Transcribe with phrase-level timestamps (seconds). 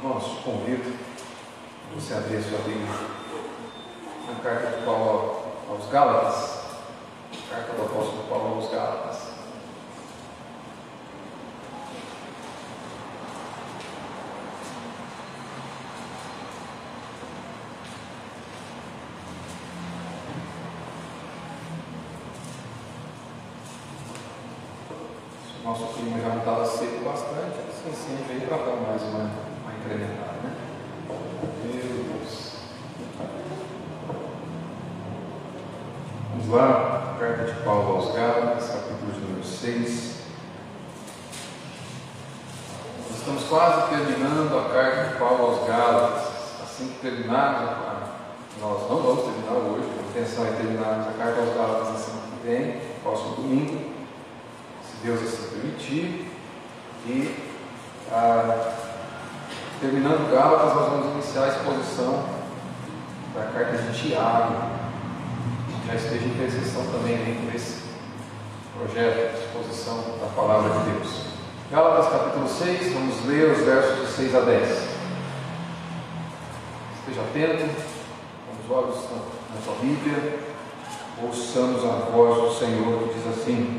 [0.00, 0.96] Irmãos, convido
[1.92, 2.86] você a abrir a sua Bíblia
[4.28, 6.60] na carta de Paulo aos Gálatas,
[7.50, 9.38] carta do apóstolo Paulo aos Gálatas.
[25.68, 29.74] Nosso clima já não estava seco bastante, assim sim veio para dar mais uma, uma
[29.78, 30.56] incrementada, né?
[31.62, 32.52] Meu Deus.
[36.30, 40.22] Vamos lá, carta de Paulo aos Gálatas, capítulo de número 6.
[43.10, 46.28] Nós estamos quase terminando a carta de Paulo aos Gálatas.
[46.62, 47.70] Assim que terminarmos,
[48.60, 52.22] nós não vamos terminar hoje, a intenção é terminarmos a carta aos Gálatas na semana
[52.30, 53.98] que vem, próximo domingo.
[55.02, 56.32] Deus assim permitir.
[57.06, 57.36] E
[58.10, 58.72] ah,
[59.80, 62.24] terminando Gálatas, nós vamos iniciar a exposição
[63.34, 64.78] da carta de Tiago.
[65.86, 67.84] Já esteja em intercessão também dentro desse
[68.76, 71.27] projeto de exposição da palavra de Deus.
[71.70, 74.88] Gálatas capítulo 6, vamos ler os versos de 6 a 10.
[76.98, 77.74] Esteja atento,
[78.46, 78.96] com os olhos
[79.54, 80.38] na sua Bíblia,
[81.22, 83.78] ouçamos a voz do Senhor que diz assim.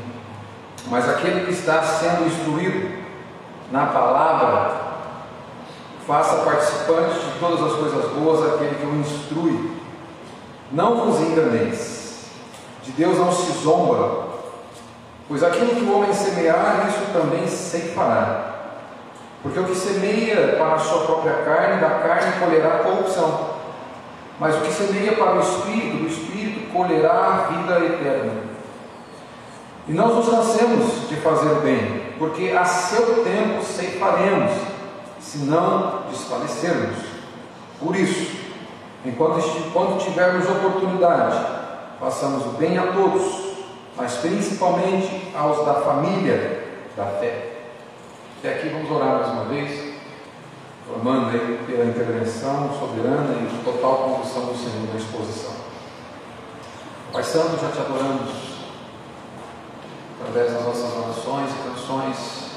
[0.86, 2.96] Mas aquele que está sendo instruído
[3.72, 4.82] na palavra,
[6.06, 9.72] faça participante de todas as coisas boas aquele que o instrui.
[10.70, 12.26] Não vos enganeis,
[12.84, 14.29] de Deus não se zomba,
[15.30, 18.50] pois aquilo que o homem semear, isso também ceifará.
[19.44, 23.50] Porque o que semeia para a sua própria carne, da carne colherá corrupção.
[24.40, 28.32] Mas o que semeia para o Espírito, do Espírito colherá a vida eterna.
[29.86, 34.50] E não nos cansemos de fazer o bem, porque a seu tempo ceifaremos,
[35.20, 36.96] se não desfalecermos.
[37.78, 38.36] Por isso,
[39.04, 41.36] enquanto tivermos oportunidade,
[42.00, 43.49] façamos o bem a todos,
[43.96, 46.64] mas principalmente aos da família
[46.96, 47.50] da fé.
[48.38, 49.94] Até aqui vamos orar mais uma vez,
[50.86, 55.52] formando aí pela intervenção soberana e total condução do Senhor na exposição.
[57.12, 58.50] Pai Santo, já te adoramos
[60.20, 62.50] através das nossas orações e canções.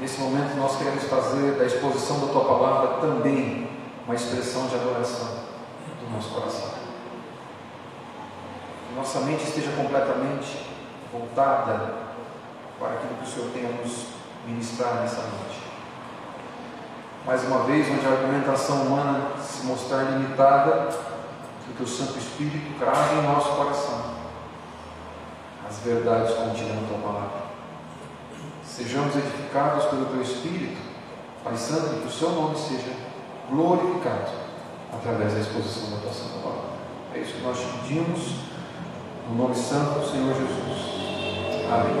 [0.00, 3.70] Nesse momento nós queremos fazer da exposição da Tua palavra também
[4.04, 5.28] uma expressão de adoração
[6.00, 6.75] do nosso coração.
[8.96, 10.66] Nossa mente esteja completamente
[11.12, 11.94] voltada
[12.78, 14.06] para aquilo que o Senhor tem a nos
[14.46, 15.60] ministrar nessa noite.
[17.26, 20.88] Mais uma vez, onde a argumentação humana se mostrar limitada,
[21.64, 24.16] que o Teu Santo Espírito crave em nosso coração
[25.68, 27.42] as verdades contidas na tua palavra.
[28.64, 30.80] Sejamos edificados pelo teu Espírito,
[31.44, 32.92] Pai Santo, que o seu nome seja
[33.50, 34.30] glorificado
[34.92, 36.70] através da exposição da tua Santa Palavra.
[37.14, 38.55] É isso que nós te pedimos,
[39.28, 41.66] no nome santo do Senhor Jesus.
[41.68, 41.96] Amém.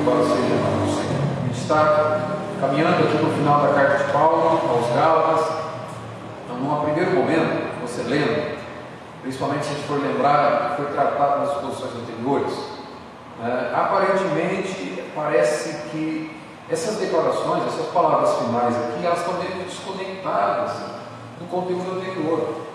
[0.00, 1.18] Agora seja o Senhor.
[1.36, 5.56] A gente está caminhando aqui no final da carta de Paulo aos Gálatas.
[6.44, 8.56] Então, num primeiro momento, você lendo,
[9.22, 12.54] principalmente se a gente for lembrar que foi tratado nas exposições anteriores,
[13.42, 16.36] é, aparentemente parece que
[16.70, 20.72] essas declarações, essas palavras finais aqui, elas estão meio desconectadas
[21.40, 22.67] do conteúdo anterior.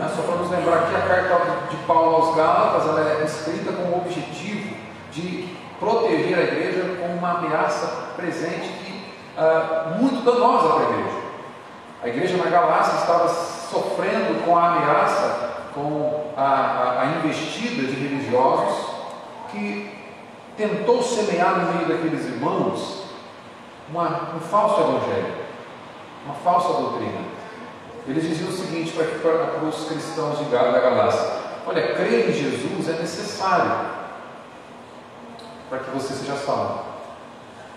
[0.00, 3.72] É, só para nos lembrar que a carta de Paulo aos Gálatas ela é escrita
[3.72, 4.76] com o objetivo
[5.12, 7.86] de proteger a igreja com uma ameaça
[8.16, 11.18] presente que uh, muito danosa para a igreja.
[12.02, 17.94] A igreja na Galácia estava sofrendo com a ameaça com a, a, a investida de
[17.94, 18.86] religiosos
[19.50, 19.96] que
[20.56, 23.04] tentou semear no meio daqueles irmãos
[23.88, 25.34] uma, um falso evangelho,
[26.24, 27.27] uma falsa doutrina.
[28.08, 31.30] Eles diziam o seguinte para, para os cristãos de da Galácia:
[31.66, 33.70] Olha, crer em Jesus é necessário
[35.68, 36.84] para que você seja salvo,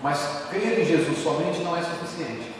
[0.02, 2.50] mas crer em Jesus somente não é suficiente.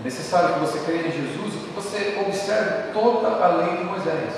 [0.00, 3.84] É necessário que você creia em Jesus e que você observe toda a lei de
[3.84, 4.32] Moisés.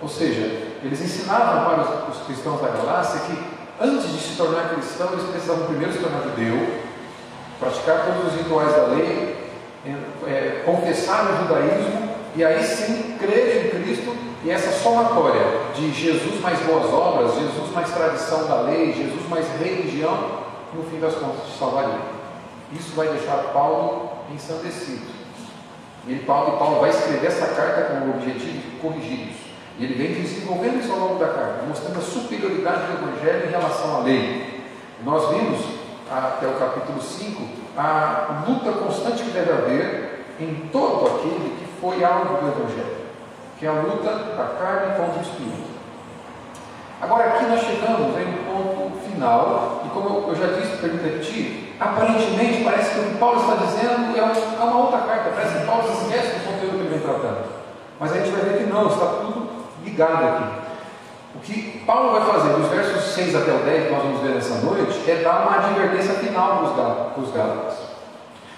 [0.00, 0.40] Ou seja,
[0.82, 5.24] eles ensinavam para os, os cristãos da Galácia que antes de se tornar cristão, eles
[5.30, 6.80] precisavam primeiro se tornar judeu,
[7.58, 9.33] praticar todos os rituais da lei,
[10.26, 15.42] é, confessar o judaísmo e aí sim crer em Cristo e essa somatória
[15.74, 20.44] de Jesus mais boas obras, Jesus mais tradição da lei, Jesus mais religião,
[20.74, 22.00] no fim das contas te salvaria.
[22.72, 25.06] Isso vai deixar Paulo ensandecido.
[26.06, 29.44] E Paulo, Paulo vai escrever essa carta com o objetivo de corrigir isso.
[29.78, 33.50] E ele vem desenvolvendo isso ao longo da carta, mostrando a superioridade do Evangelho em
[33.50, 34.62] relação à lei.
[35.02, 35.73] Nós vimos
[36.10, 37.42] até o capítulo 5,
[37.76, 42.96] a luta constante que deve haver em todo aquele que foi alvo do Evangelho,
[43.58, 45.74] que é a luta da carne contra o Espírito.
[47.00, 51.76] Agora aqui nós chegamos em um ponto final, e como eu já disse, pergunta repetir,
[51.78, 55.88] aparentemente parece que o que Paulo está dizendo é uma outra carta, parece que Paulo
[55.92, 57.44] esquece do conteúdo que ele vem tratando.
[57.98, 59.48] Mas a gente vai ver que não, está tudo
[59.84, 60.63] ligado aqui.
[61.34, 64.34] O que Paulo vai fazer dos versos 6 até o 10, que nós vamos ver
[64.34, 67.74] nessa noite, é dar uma advertência final para os Gálatas.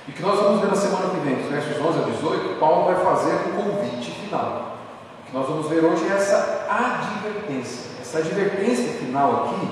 [0.07, 2.85] E que nós vamos ver na semana que vem, dos versos 11 a 18, Paulo
[2.85, 4.77] vai fazer um convite final.
[5.21, 7.91] O que nós vamos ver hoje é essa advertência.
[8.01, 9.69] Essa advertência final aqui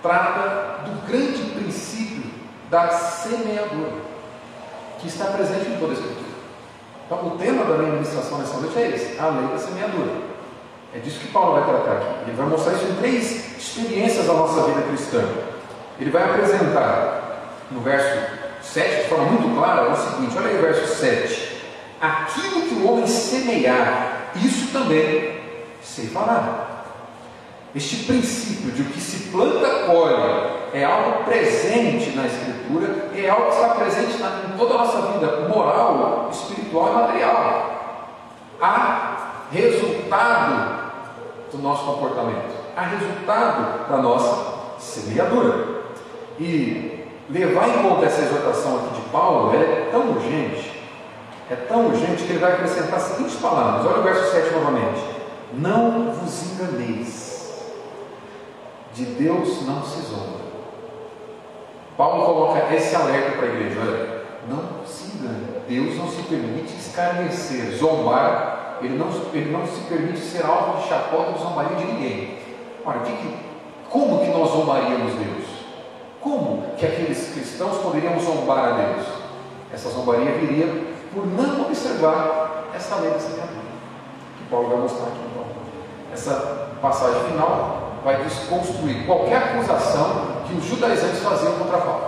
[0.00, 2.30] trata do grande princípio
[2.70, 3.92] da semeadura,
[4.98, 6.30] que está presente em toda a Escritura.
[7.04, 10.30] Então, o tema da minha ministração nessa noite é esse: a lei da semeadura.
[10.92, 12.14] É disso que Paulo vai tratar aqui.
[12.26, 15.22] Ele vai mostrar isso em três experiências da nossa vida cristã.
[16.00, 18.18] Ele vai apresentar no verso
[18.62, 21.62] 7, de forma muito clara, é o seguinte: olha aí o verso 7.
[22.00, 25.40] Aquilo que o homem semear, isso também
[25.82, 26.66] se fará.
[27.74, 33.46] Este princípio de o que se planta colhe é algo presente na Escritura, é algo
[33.46, 38.06] que está presente na, em toda a nossa vida moral, espiritual e material.
[38.60, 40.79] Há resultado
[41.52, 45.80] do nosso comportamento, a resultado da nossa semeadura.
[46.38, 50.82] E levar em conta essa exortação aqui de Paulo é tão urgente,
[51.50, 53.86] é tão urgente que ele vai acrescentar as seguintes palavras.
[53.86, 55.00] Olha o verso 7 novamente.
[55.52, 57.62] Não vos enganeis,
[58.94, 60.40] de Deus não se zomba.
[61.96, 66.74] Paulo coloca esse alerta para a igreja: olha, não se engane, Deus não se permite
[66.76, 71.84] escarnecer, zombar ele não, ele não se permite ser alvo de chacota ou zombaria de
[71.84, 72.38] ninguém.
[72.84, 73.36] Ora, que,
[73.88, 75.44] como que nós zombaríamos Deus?
[76.20, 79.06] Como que aqueles cristãos poderiam zombar a Deus?
[79.72, 80.66] Essa zombaria viria
[81.14, 83.60] por não observar essa lei da semeadura,
[84.38, 85.44] que Paulo vai mostrar aqui então.
[86.12, 92.06] Essa passagem final vai desconstruir qualquer acusação que os judaizantes faziam contra Paulo.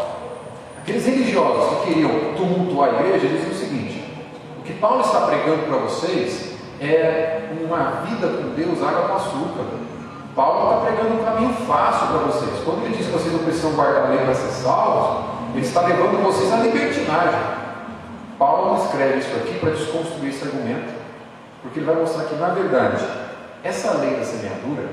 [0.80, 4.04] Aqueles religiosos que queriam tumultuar a igreja diziam o seguinte:
[4.58, 6.51] o que Paulo está pregando para vocês
[6.86, 9.64] é uma vida com Deus água com açúcar.
[10.34, 12.64] Paulo está pregando um caminho fácil para vocês.
[12.64, 15.24] Quando ele diz que vocês não precisam guardar a lei para ser salvos,
[15.54, 17.40] ele está levando vocês à libertinagem.
[18.38, 20.92] Paulo escreve isso aqui para desconstruir esse argumento,
[21.62, 23.04] porque ele vai mostrar que, na verdade,
[23.62, 24.88] essa lei da semeadura,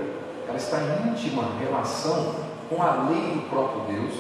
[0.48, 2.36] ela está em íntima relação
[2.70, 4.14] com a lei do próprio Deus,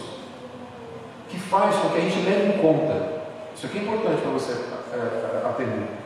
[1.27, 3.19] que faz com que a gente leve em conta.
[3.55, 4.53] Isso aqui é importante para você
[4.93, 5.99] é, atender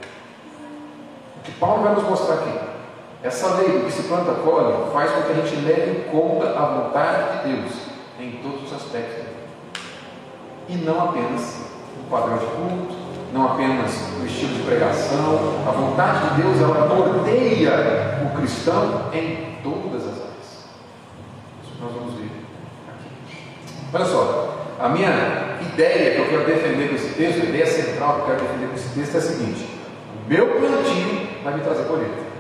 [1.44, 2.74] que Paulo vai nos mostrar aqui.
[3.24, 6.66] Essa lei que se planta colhe faz com que a gente leve em conta a
[6.66, 7.72] vontade de Deus
[8.20, 9.24] em todos os aspectos.
[10.68, 11.62] E não apenas
[12.00, 12.96] o padrão de culto,
[13.34, 13.92] não apenas
[14.22, 15.64] o estilo de pregação.
[15.68, 20.68] A vontade de Deus ela norteia o cristão em todas as áreas.
[21.64, 22.30] Isso nós vamos ver
[22.90, 23.38] aqui.
[23.94, 28.16] Olha só, a minha ideia que eu quero defender com esse texto, a ideia central
[28.16, 29.80] que eu quero defender com esse texto é a seguinte:
[30.26, 32.34] o meu plantio vai me trazer colheita.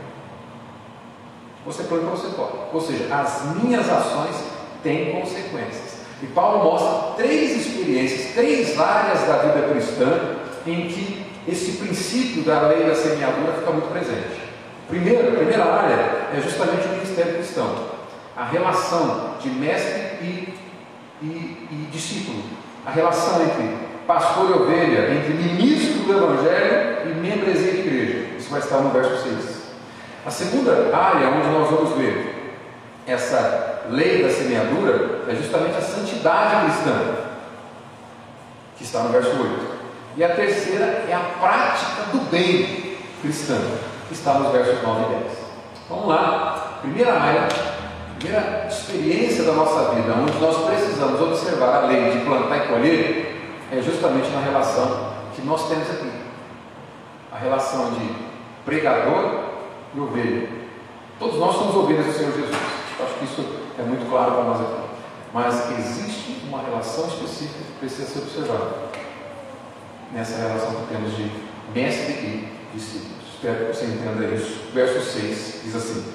[1.66, 2.52] Você planta, você pode.
[2.74, 4.36] Ou seja, as minhas ações
[4.82, 6.04] têm consequências.
[6.22, 12.68] E Paulo mostra três experiências, três áreas da vida cristã em que esse princípio da
[12.68, 14.42] lei da semeadura fica muito presente.
[14.88, 17.76] Primeiro, a primeira área é justamente o ministério cristão,
[18.36, 20.54] a relação de mestre e,
[21.22, 22.44] e, e discípulo,
[22.86, 23.76] a relação entre
[24.08, 28.23] pastor e ovelha, entre ministro do evangelho e membresia de igreja.
[28.54, 29.64] Vai estar no verso 6.
[30.28, 32.54] A segunda área onde nós vamos ver
[33.08, 37.16] essa lei da semeadura é justamente a santidade cristã,
[38.78, 39.74] que está no verso 8.
[40.18, 43.58] E a terceira é a prática do bem cristã,
[44.08, 45.38] que está nos versos 9 e 10.
[45.90, 47.48] Vamos lá, primeira área,
[48.20, 53.56] primeira experiência da nossa vida, onde nós precisamos observar a lei de plantar e colher,
[53.72, 56.12] é justamente na relação que nós temos aqui.
[57.32, 58.33] A relação de
[58.66, 59.44] pregador
[59.96, 60.50] e ovelha.
[61.20, 62.56] Todos nós somos ovelhas do Senhor Jesus.
[63.00, 63.46] Acho que isso
[63.80, 64.84] é muito claro para nós aqui.
[65.34, 68.72] Mas existe uma relação específica que precisa ser observada.
[70.12, 71.32] Nessa relação que temos de
[71.74, 73.14] mestre e discípulo.
[73.34, 74.72] Espero que você entenda isso.
[74.74, 76.06] Verso 6 diz assim: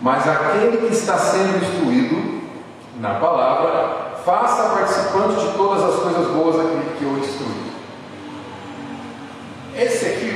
[0.00, 2.38] Mas aquele que está sendo instruído
[3.00, 7.67] na palavra, faça participante de todas as coisas boas aquele que o instrui.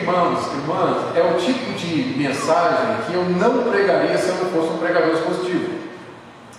[0.03, 4.71] Irmãos, irmãs, é o tipo de mensagem que eu não pregaria se eu não fosse
[4.71, 5.79] um pregador expositivo.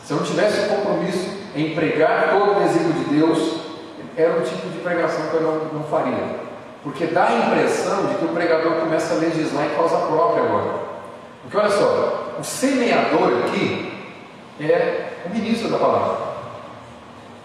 [0.01, 3.63] Se eu não tivesse o compromisso em pregar todo o desígnio de Deus
[4.15, 6.35] era o tipo de pregação que eu não, não faria.
[6.83, 10.79] Porque dá a impressão de que o pregador começa a legislar em causa própria agora.
[11.41, 13.91] Porque olha só, o semeador aqui
[14.61, 16.17] é o ministro da palavra.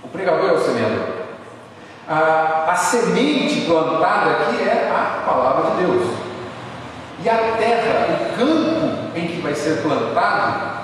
[0.04, 1.17] O pregador é o semeador.
[2.08, 6.10] A, a semente plantada aqui é a palavra de Deus.
[7.22, 10.78] E a terra, o campo em que vai ser plantado,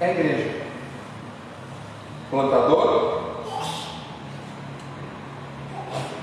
[0.00, 0.62] é a igreja.
[2.28, 3.20] Plantador,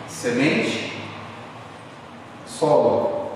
[0.08, 1.01] semente,
[2.46, 3.32] solo.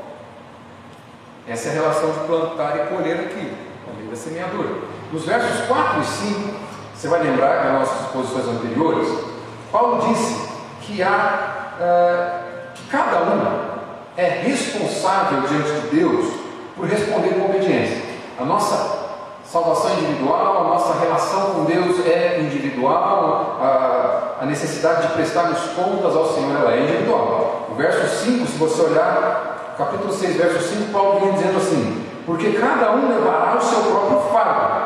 [1.47, 3.53] Essa é a relação de plantar e colher aqui,
[3.87, 4.81] a lei da semeadura.
[5.11, 6.59] Nos versos 4 e 5,
[6.93, 9.30] você vai lembrar das nossas exposições anteriores,
[9.71, 10.49] Paulo disse
[10.81, 13.71] que há uh, que cada um
[14.17, 16.33] é responsável diante de Deus
[16.75, 18.01] por responder com obediência.
[18.39, 19.01] A nossa
[19.45, 26.15] salvação individual, a nossa relação com Deus é individual, a, a necessidade de prestarmos contas
[26.15, 27.67] ao Senhor ela é individual.
[27.71, 32.53] O verso 5, se você olhar, capítulo 6, verso 5, Paulo vem dizendo assim: Porque
[32.53, 34.80] cada um levará o seu próprio fardo.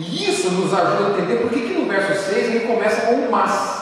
[0.00, 3.12] E isso nos ajuda a entender por que, que no verso 6 ele começa com
[3.16, 3.80] um mas.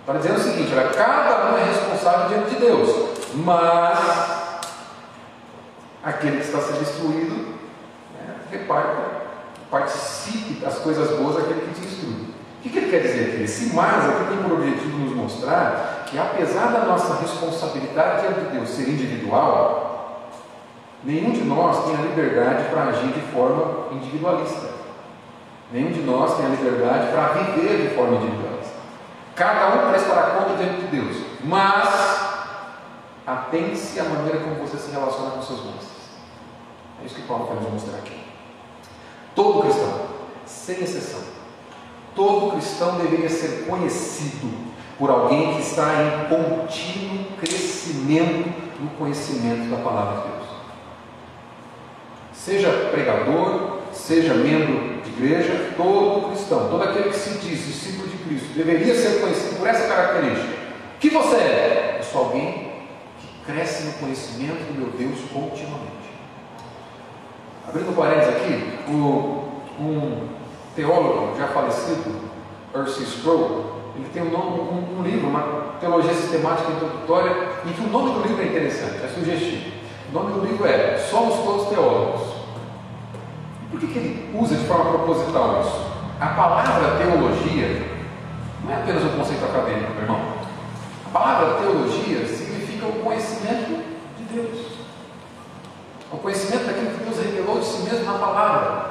[0.00, 4.58] Está dizendo o seguinte: olha, cada um é responsável diante de Deus, mas
[6.02, 7.58] aquele que está sendo instruído
[8.50, 9.02] reparta,
[9.70, 12.12] participe das coisas boas daquele que te instrui.
[12.12, 13.42] O que, que ele quer dizer aqui?
[13.42, 18.56] Esse mais aqui tem por objetivo nos mostrar que, apesar da nossa responsabilidade diante de
[18.56, 20.30] Deus ser individual,
[21.04, 24.77] nenhum de nós tem a liberdade para agir de forma individualista.
[25.70, 28.74] Nenhum de nós tem a liberdade para viver de forma individualista.
[29.34, 32.28] Cada um prestará conta diante de Deus, mas
[33.26, 35.88] atente-se à maneira como você se relaciona com seus mestres.
[37.02, 38.18] É isso que Paulo quer nos mostrar aqui.
[39.34, 40.06] Todo cristão,
[40.46, 41.20] sem exceção,
[42.14, 44.50] todo cristão deveria ser conhecido
[44.98, 48.48] por alguém que está em contínuo crescimento
[48.80, 50.48] no conhecimento da palavra de Deus.
[52.32, 54.97] Seja pregador, seja membro
[55.76, 59.86] todo cristão, todo aquele que se diz discípulo de Cristo, deveria ser conhecido por essa
[59.86, 60.58] característica.
[61.00, 61.96] Que você é?
[61.98, 62.72] Eu sou alguém
[63.20, 66.08] que cresce no conhecimento do meu Deus continuamente.
[67.66, 68.90] Abrindo parênteses aqui,
[69.78, 70.28] um
[70.74, 72.28] teólogo já falecido,
[72.72, 77.80] Percy Sproul, ele tem um, nome, um, um, livro, uma teologia sistemática introdutória, em que
[77.80, 79.72] o nome do livro é interessante, é sugestivo.
[80.10, 82.37] O nome do livro é Somos Todos Teólogos.
[83.70, 85.86] Por que, que ele usa de forma proposital isso?
[86.20, 87.86] A palavra teologia
[88.64, 90.20] não é apenas um conceito acadêmico, meu irmão.
[91.06, 93.84] A palavra teologia significa o conhecimento
[94.16, 94.78] de Deus
[96.10, 98.84] o conhecimento daquilo que Deus revelou de si mesmo na palavra.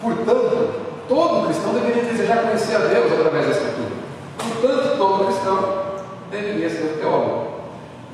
[0.00, 3.90] Portanto, todo cristão deveria desejar conhecer a Deus através da Escritura.
[4.38, 5.82] Portanto, todo cristão
[6.30, 7.50] deveria ser teólogo.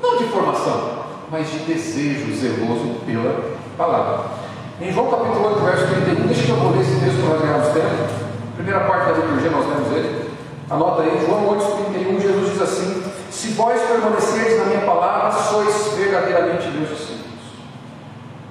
[0.02, 4.45] Não de formação, mas de desejo zeloso pela palavra.
[4.80, 8.26] Em João capítulo 8, verso 31, deixa eu ler esse texto para nós ganharmos tempo.
[8.56, 10.30] Primeira parte da liturgia nós temos ele.
[10.68, 11.64] Anota aí, João 8,
[11.94, 17.26] 31, Jesus diz assim: Se vós permanecerdes na minha palavra, sois verdadeiramente meus discípulos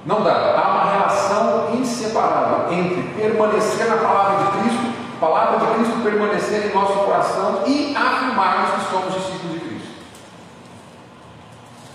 [0.06, 0.54] não dá.
[0.56, 6.74] Há uma relação inseparável entre permanecer na palavra de Cristo, palavra de Cristo permanecer em
[6.74, 9.35] nosso coração e afirmarmos que somos discípulos.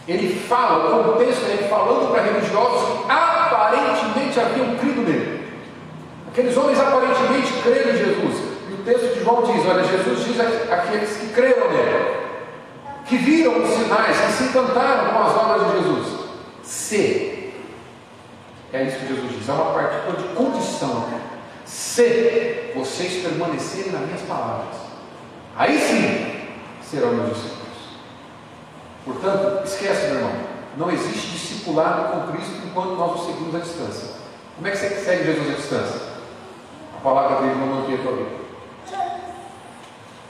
[0.07, 5.41] Ele fala, o contexto é ele falando para religiosos que aparentemente haviam crido nele.
[6.29, 8.43] Aqueles homens aparentemente creram em Jesus.
[8.69, 10.39] E o texto de João diz: Olha, Jesus diz
[10.71, 12.15] aqueles que creram nele,
[13.05, 16.07] que viram os sinais, que se encantaram com as obras de Jesus.
[16.63, 17.31] Se
[18.73, 21.09] é isso que Jesus diz, é uma partícula de condição.
[21.65, 24.75] Se vocês permanecerem nas minhas palavras,
[25.57, 26.47] aí sim
[26.81, 27.60] serão meus discípulos.
[29.05, 30.31] Portanto, esquece, meu irmão,
[30.77, 34.09] não existe discipulado com Cristo enquanto nós o seguimos à distância.
[34.55, 36.01] Como é que você segue Jesus à distância?
[36.97, 38.41] A palavra dele não mantém a tua vida.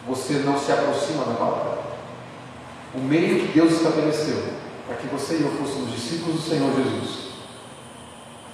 [0.07, 1.79] Você não se aproxima da palavra.
[2.95, 4.43] O meio que Deus estabeleceu
[4.87, 7.31] para que você e eu fôssemos discípulos do Senhor Jesus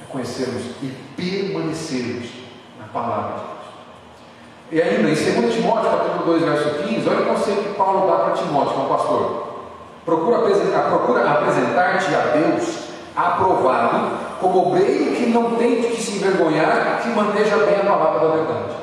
[0.10, 2.30] conhecermos e permanecermos
[2.80, 3.58] na palavra de Deus.
[4.72, 8.18] E ainda, em 2 Timóteo, capítulo 2, verso 15, olha o conselho que Paulo dá
[8.18, 9.57] para Timóteo, como pastor.
[10.08, 12.78] Procura procura apresentar-te a Deus
[13.14, 18.36] aprovado, como obreiro que não tem que se envergonhar, que manteja bem a palavra da
[18.36, 18.76] verdade.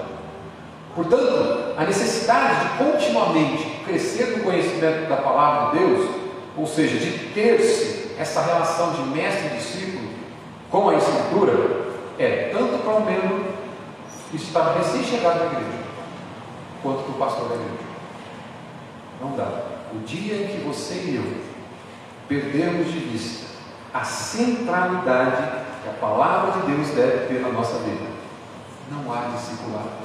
[0.95, 6.11] Portanto, a necessidade de continuamente crescer no conhecimento da palavra de Deus,
[6.59, 10.11] ou seja, de ter-se essa relação de mestre e discípulo,
[10.71, 11.87] com a Escritura
[12.19, 13.47] é tanto para o membro
[14.31, 15.79] que está recém-chegado na igreja,
[16.83, 17.79] quanto para o pastor da igreja.
[19.23, 19.74] Não dá.
[19.95, 21.55] O dia em que você e eu
[22.29, 23.47] perdermos de vista
[23.93, 28.07] a centralidade que a palavra de Deus deve ter na nossa vida,
[28.91, 30.05] não há discipulado.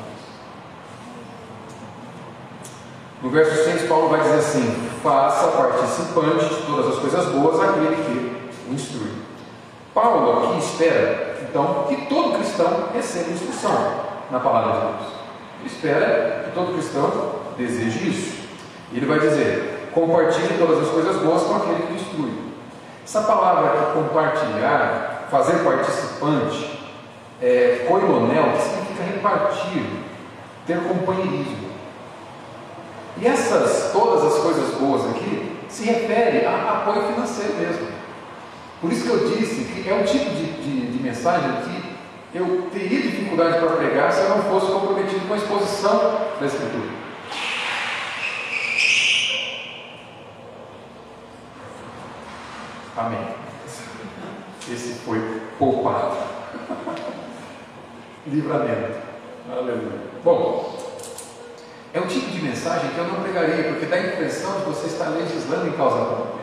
[3.22, 7.96] No verso 6, Paulo vai dizer assim: faça participante de todas as coisas boas aquele
[7.96, 9.12] que o instrui.
[9.94, 15.14] Paulo aqui espera, então, que todo cristão receba instrução na palavra de Deus.
[15.60, 18.40] Ele espera que todo cristão deseje isso.
[18.94, 22.32] E ele vai dizer: compartilhe todas as coisas boas com aquele que o instrui.
[23.04, 26.80] Essa palavra aqui, compartilhar, fazer participante,
[27.42, 29.84] é koilonel, que significa repartir,
[30.68, 31.70] ter companheirismo.
[33.18, 37.88] E essas, todas as coisas boas aqui, se refere a apoio financeiro mesmo.
[38.82, 42.70] Por isso que eu disse que é um tipo de, de, de mensagem que eu
[42.72, 46.99] teria dificuldade para pregar se eu não fosse comprometido com a exposição da Escritura.
[53.00, 53.26] Amém.
[54.70, 56.18] Esse foi poupado.
[58.28, 59.00] Livramento.
[59.50, 60.10] Aleluia.
[60.22, 60.78] Bom,
[61.94, 64.88] é o tipo de mensagem que eu não pregaria, porque dá a impressão de você
[64.88, 66.42] estar legislando em causa própria.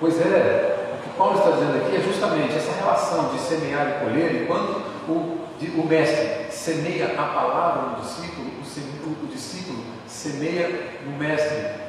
[0.00, 4.04] Pois é, o que Paulo está dizendo aqui é justamente essa relação de semear e
[4.04, 5.46] colher, enquanto o,
[5.78, 11.82] o mestre semeia a palavra no discípulo, o, o discípulo semeia no mestre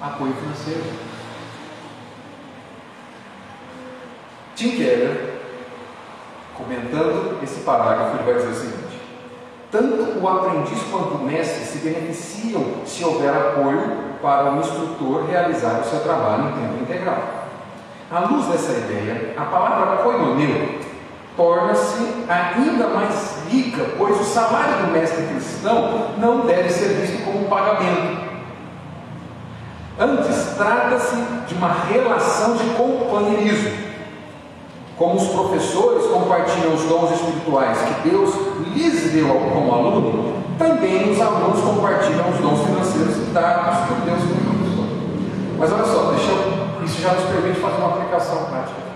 [0.00, 1.07] apoio financeiro.
[4.58, 5.34] Tim Keller,
[6.56, 9.00] comentando esse parágrafo, ele vai dizer o seguinte:
[9.70, 15.80] tanto o aprendiz quanto o mestre se beneficiam se houver apoio para o instrutor realizar
[15.80, 17.22] o seu trabalho em tempo integral.
[18.10, 20.80] À luz dessa ideia, a palavra koinoneu
[21.36, 27.46] torna-se ainda mais rica, pois o salário do mestre cristão não deve ser visto como
[27.46, 28.26] pagamento.
[30.00, 31.14] Antes, trata-se
[31.46, 33.87] de uma relação de companheirismo
[34.98, 38.34] como os professores compartilham os dons espirituais que Deus
[38.74, 44.58] lhes deu como aluno, também os alunos compartilham os dons financeiros dados por Deus como
[44.58, 44.86] professor.
[45.56, 48.88] Mas olha só, deixa eu, isso já nos permite fazer uma aplicação prática.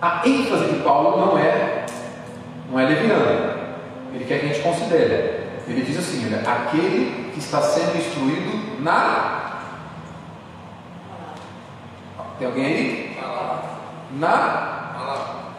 [0.00, 1.84] A ênfase de Paulo não é,
[2.70, 3.60] não é leviana.
[4.14, 5.40] Ele quer que a gente considere.
[5.68, 9.50] Ele diz assim: olha, aquele que está sendo instruído na.
[12.38, 13.09] Tem alguém aí?
[14.12, 14.80] Na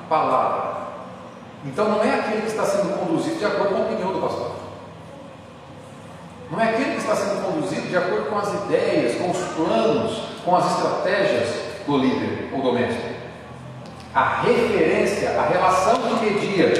[0.10, 0.72] palavra.
[1.66, 4.52] Então não é aquele que está sendo conduzido de acordo com a opinião do pastor.
[6.52, 10.22] Não é aquele que está sendo conduzido de acordo com as ideias, com os planos,
[10.44, 11.50] com as estratégias
[11.86, 13.16] do líder ou do mestre.
[14.14, 16.74] A referência, a relação que media,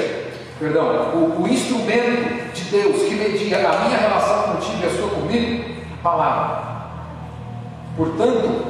[0.58, 5.08] perdão, o, o instrumento de Deus que media a minha relação contigo e a sua
[5.08, 6.72] comigo, a palavra.
[7.96, 8.66] Portanto,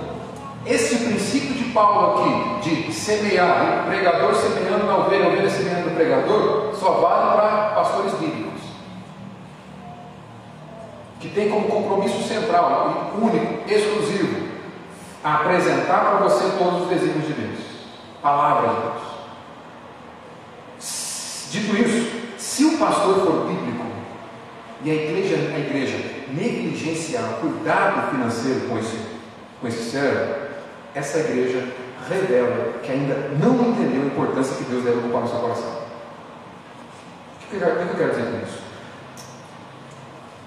[0.64, 5.96] esse princípio Paulo aqui, de semear, o pregador semeando na ovelha, a ovelha semeando no
[5.96, 8.60] pregador, só vale para pastores bíblicos.
[11.20, 14.48] Que tem como compromisso central, único, exclusivo,
[15.22, 17.60] apresentar para você todos os desígnios de Deus.
[18.20, 19.12] Palavra de Deus.
[21.50, 23.84] Dito isso, se o pastor for bíblico
[24.84, 25.96] e a igreja, a igreja
[26.32, 28.98] negligenciar o cuidado financeiro com esse,
[29.60, 30.41] com esse servo,
[30.94, 31.68] essa igreja
[32.08, 35.82] revela que ainda não entendeu a importância que Deus deve ocupar no seu coração.
[37.42, 38.62] O que eu quero dizer com isso?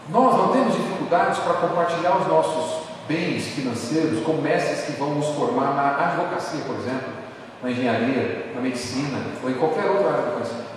[0.10, 5.28] Nós não temos dificuldades para compartilhar os nossos bens financeiros com mestres que vão nos
[5.36, 7.14] formar na advocacia, por exemplo,
[7.62, 10.76] na engenharia, na medicina ou em qualquer outra área do conhecimento.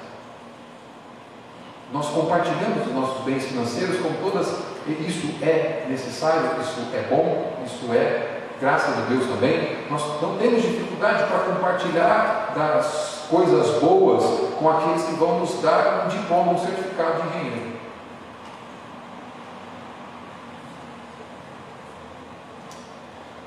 [1.93, 4.47] Nós compartilhamos os nossos bens financeiros com todas.
[4.87, 10.63] Isso é necessário, isso é bom, isso é graças a Deus também, nós não temos
[10.63, 14.25] dificuldade para compartilhar das coisas boas
[14.59, 17.79] com aqueles que vão nos dar um diploma, um certificado de engenheiro.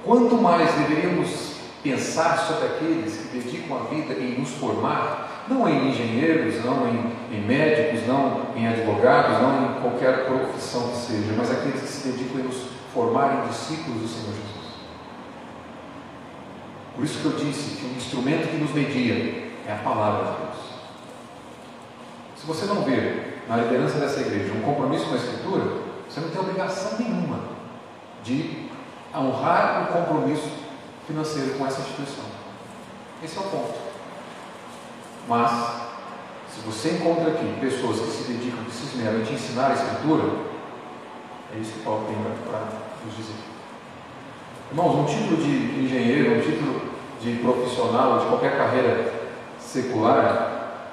[0.04, 1.52] Quanto mais deveríamos
[1.84, 7.36] pensar sobre aqueles que dedicam a vida em nos formar, não em engenheiros, não em,
[7.36, 12.08] em médicos, não em advogados, não em qualquer profissão que seja, mas aqueles que se
[12.10, 14.61] dedicam em nos formar em discípulos do Senhor Jesus.
[16.96, 20.38] Por isso que eu disse que o instrumento que nos media é a palavra de
[20.38, 20.58] Deus.
[22.36, 26.30] Se você não vê na liderança dessa igreja um compromisso com a Escritura, você não
[26.30, 27.40] tem obrigação nenhuma
[28.24, 28.70] de
[29.16, 30.50] honrar o compromisso
[31.08, 32.26] financeiro com essa instituição.
[33.24, 33.74] Esse é o ponto.
[35.28, 35.52] Mas,
[36.54, 39.74] se você encontra aqui pessoas que se dedicam, que se esmeram em te ensinar a
[39.74, 40.52] Escritura,
[41.54, 42.16] É isso que Paulo tem
[42.50, 42.60] para
[43.06, 43.51] nos dizer.
[44.72, 46.82] Irmãos, um título de engenheiro, um título
[47.20, 49.12] de profissional, de qualquer carreira
[49.60, 50.88] secular,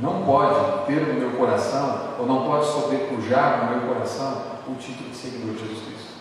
[0.00, 5.10] não pode ter no meu coração, ou não pode sobrepujar no meu coração, o título
[5.10, 6.12] de seguidor de Jesus Cristo.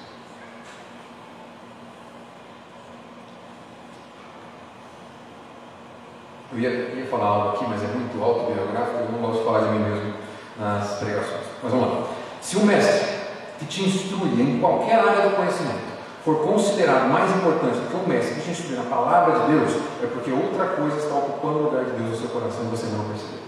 [6.54, 9.62] Eu ia, ia falar algo aqui, mas é muito autobiográfico, eu não gosto de falar
[9.62, 10.14] de mim mesmo
[10.60, 11.48] nas pregações.
[11.64, 12.08] Mas vamos lá.
[12.40, 13.22] Se o mestre
[13.58, 15.91] que te instrui em qualquer área do conhecimento
[16.24, 19.72] for considerado mais importante do que o mestre que te instrui na palavra de Deus,
[20.04, 22.86] é porque outra coisa está ocupando o lugar de Deus no seu coração e você
[22.88, 23.40] não percebeu.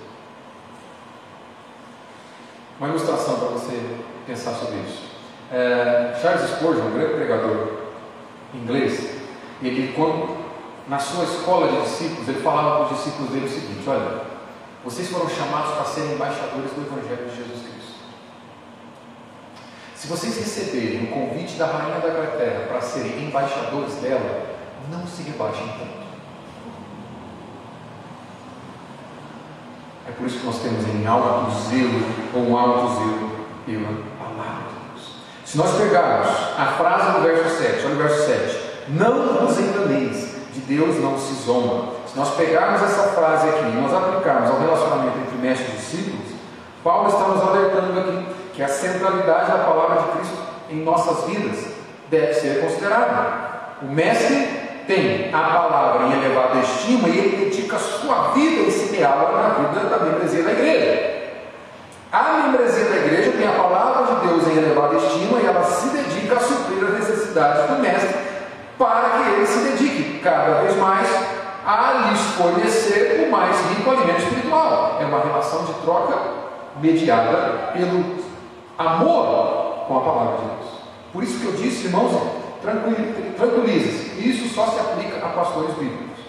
[2.79, 5.03] Uma ilustração para você pensar sobre isso.
[5.51, 7.67] É, Charles Spurgeon, um grande pregador
[8.53, 9.21] inglês,
[9.61, 10.43] ele quando
[10.87, 14.21] na sua escola de discípulos, ele falava para os discípulos dele o seguinte: olha,
[14.83, 17.92] vocês foram chamados para serem embaixadores do Evangelho de Jesus Cristo.
[20.03, 24.43] Se vocês receberem o convite da rainha da Inglaterra para serem embaixadores dela,
[24.91, 26.03] não se rebaixem tanto.
[30.09, 33.31] É por isso que nós temos em alto zelo, ou um alto zelo
[33.65, 33.87] pela
[34.19, 35.15] palavra de Deus.
[35.45, 40.35] Se nós pegarmos a frase do verso 7, olha o verso 7, não vos enganeis,
[40.53, 41.93] de Deus não se zomba.
[42.07, 46.33] Se nós pegarmos essa frase aqui e nós aplicarmos ao relacionamento entre mestre e discípulos,
[46.83, 50.37] Paulo está nos alertando aqui que a centralidade da palavra de Cristo
[50.69, 51.65] em nossas vidas
[52.09, 53.43] deve ser considerada.
[53.81, 58.71] O mestre tem a palavra em elevada estima e ele dedica a sua vida em
[58.71, 61.13] semeá-la na vida da membresia da igreja.
[62.11, 65.87] A membresia da igreja tem a palavra de Deus em elevada estima e ela se
[65.89, 68.15] dedica a suprir as necessidades do mestre
[68.77, 71.07] para que ele se dedique cada vez mais
[71.65, 74.99] a lhes fornecer o mais rico alimento espiritual.
[75.01, 76.15] É uma relação de troca
[76.79, 78.23] mediada pelo
[78.77, 80.71] amor com a palavra de Deus.
[81.11, 82.11] Por isso que eu disse, irmãos,
[82.61, 84.27] tranquilize-se.
[84.27, 86.19] Isso só se aplica a pastores bíblicos,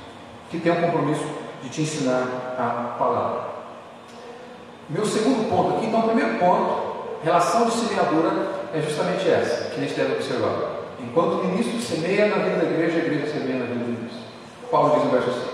[0.51, 1.25] que têm o compromisso
[1.63, 3.55] de te ensinar a palavra.
[4.89, 8.31] Meu segundo ponto aqui, então, primeiro ponto, relação de semeadura,
[8.75, 10.75] é justamente essa, que a gente deve observar.
[11.01, 14.21] Enquanto o ministro semeia na vida da igreja, a igreja semeia na vida do ministro.
[14.71, 15.45] Paulo diz no verso 6.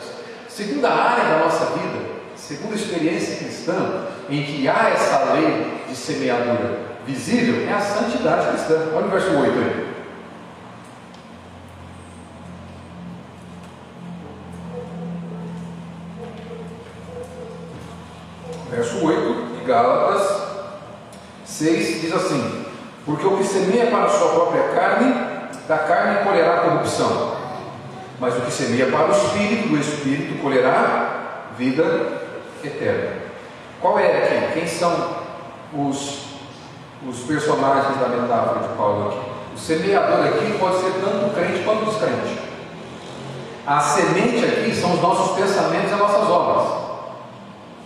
[0.49, 2.20] Segunda área da nossa vida,
[2.51, 8.89] segunda experiência cristã, em que há essa lei de semeadura visível, é a santidade cristã.
[8.93, 9.91] Olha o verso 8 aí.
[18.69, 20.43] Verso 8 de Gálatas
[21.45, 22.65] 6 diz assim:
[23.07, 25.15] Porque o que semeia para a sua própria carne,
[25.69, 27.37] da carne colherá corrupção,
[28.19, 32.20] mas o que semeia para o espírito, do espírito colherá vida
[32.67, 33.17] eterna.
[33.81, 34.61] Qual é aqui?
[34.61, 35.17] Quem são
[35.75, 36.25] os,
[37.07, 39.31] os personagens da metáfora de Paulo aqui?
[39.55, 42.39] O semeador aqui pode ser tanto crente quanto descrente.
[43.67, 46.81] A semente aqui são os nossos pensamentos e as nossas obras.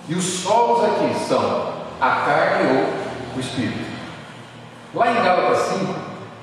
[0.08, 3.94] E os solos aqui são a carne ou o espírito.
[4.94, 5.94] Lá em Gálatas 5,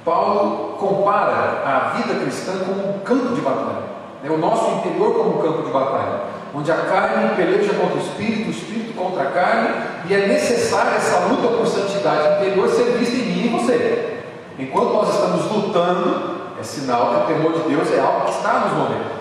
[0.04, 3.84] Paulo compara a vida cristã como um campo de batalha,
[4.24, 4.30] né?
[4.30, 6.22] o nosso interior como um campo de batalha,
[6.54, 9.70] onde a carne peleja contra o espírito, o espírito contra a carne,
[10.10, 14.24] e é necessária essa luta por santidade interior ser vista em mim e você.
[14.60, 18.60] Enquanto nós estamos lutando, é sinal que o temor de Deus é algo que está
[18.60, 19.12] nos movendo.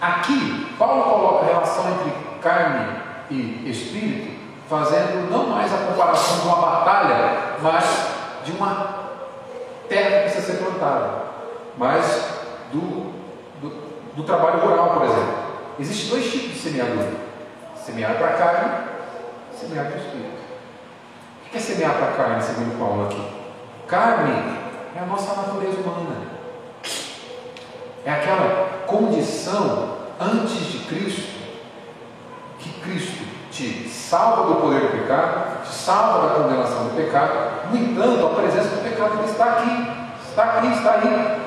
[0.00, 2.96] Aqui, Paulo coloca a relação entre carne
[3.30, 4.36] e espírito,
[4.68, 8.08] fazendo não mais a comparação de uma batalha, mas
[8.44, 9.06] de uma
[9.88, 11.10] terra que precisa ser plantada,
[11.78, 12.28] mas
[12.72, 13.12] do,
[13.60, 13.70] do,
[14.16, 15.45] do trabalho rural, por exemplo.
[15.78, 17.12] Existem dois tipos de semeadura:
[17.76, 18.86] semear para a carne,
[19.58, 20.36] semear para o espírito.
[21.46, 23.22] O que é semear para a carne, segundo Paulo aqui?
[23.86, 24.58] Carne
[24.96, 26.16] é a nossa natureza humana,
[28.04, 31.36] é aquela condição antes de Cristo
[32.58, 37.70] que Cristo te salva do poder do pecado, te salva da condenação do pecado.
[37.70, 39.88] No entanto, a presença do pecado está aqui,
[40.28, 41.46] está aqui, está aí.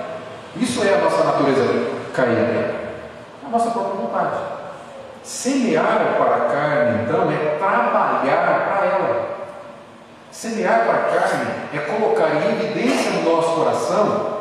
[0.56, 1.66] Isso é a nossa natureza
[2.14, 2.79] caída,
[3.50, 4.38] a nossa própria vontade.
[5.24, 9.30] Semear para a carne, então, é trabalhar para ela.
[10.32, 14.40] Semear para a carne é colocar em evidência no nosso coração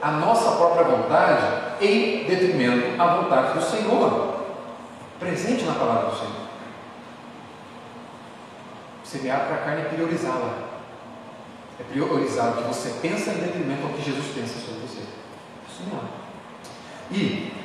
[0.00, 1.44] a nossa própria vontade
[1.80, 4.46] em detrimento à vontade do Senhor,
[5.18, 6.48] presente na palavra do Senhor.
[9.02, 10.68] Semear para a carne é priorizá-la.
[11.80, 15.02] É priorizar o que você pensa em detrimento ao que Jesus pensa sobre você.
[15.76, 16.04] Semear.
[17.10, 17.58] E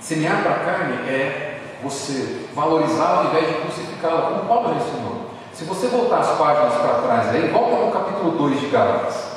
[0.00, 5.30] semear para a carne é você valorizá-la ao invés de crucificá-la, como Paulo já ensinou.
[5.52, 9.30] Se você voltar as páginas para trás aí, volta no capítulo 2 de Gálatas.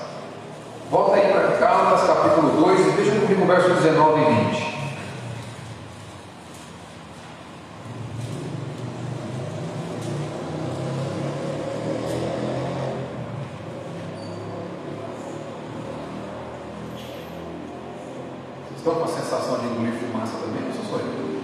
[0.89, 4.73] Volta aí para Gálatas, capítulo 2, e veja comigo o verso 19 e 20.
[18.67, 20.61] Vocês estão com a sensação de engolir fumaça também?
[20.61, 21.41] Não sou só eu.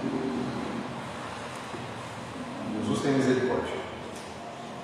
[2.82, 3.74] Jesus tem misericórdia.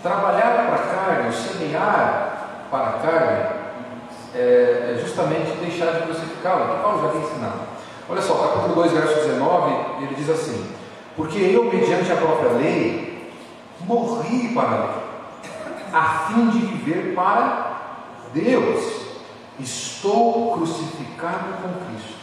[0.02, 3.66] Trabalhar para a carne, ou semear para a carne,
[4.36, 7.60] é, é justamente deixar de crucificá-la, que Paulo já tem ensinado.
[8.08, 10.70] Olha só, capítulo 2, verso 19, ele diz assim:
[11.36, 13.30] Porque eu, mediante a própria lei,
[13.80, 14.90] morri para a lei,
[15.92, 17.76] a fim de viver para
[18.32, 19.02] Deus.
[19.60, 22.16] Estou crucificado com Cristo.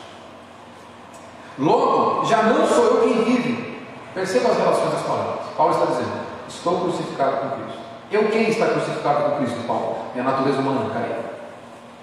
[1.59, 3.83] Logo, já não sou eu quem vive.
[4.15, 5.45] Perceba as relações das palavras.
[5.55, 7.81] Paulo está dizendo: Estou crucificado com Cristo.
[8.11, 9.97] Eu quem está crucificado com Cristo, Paulo?
[10.15, 11.33] Minha natureza humana caída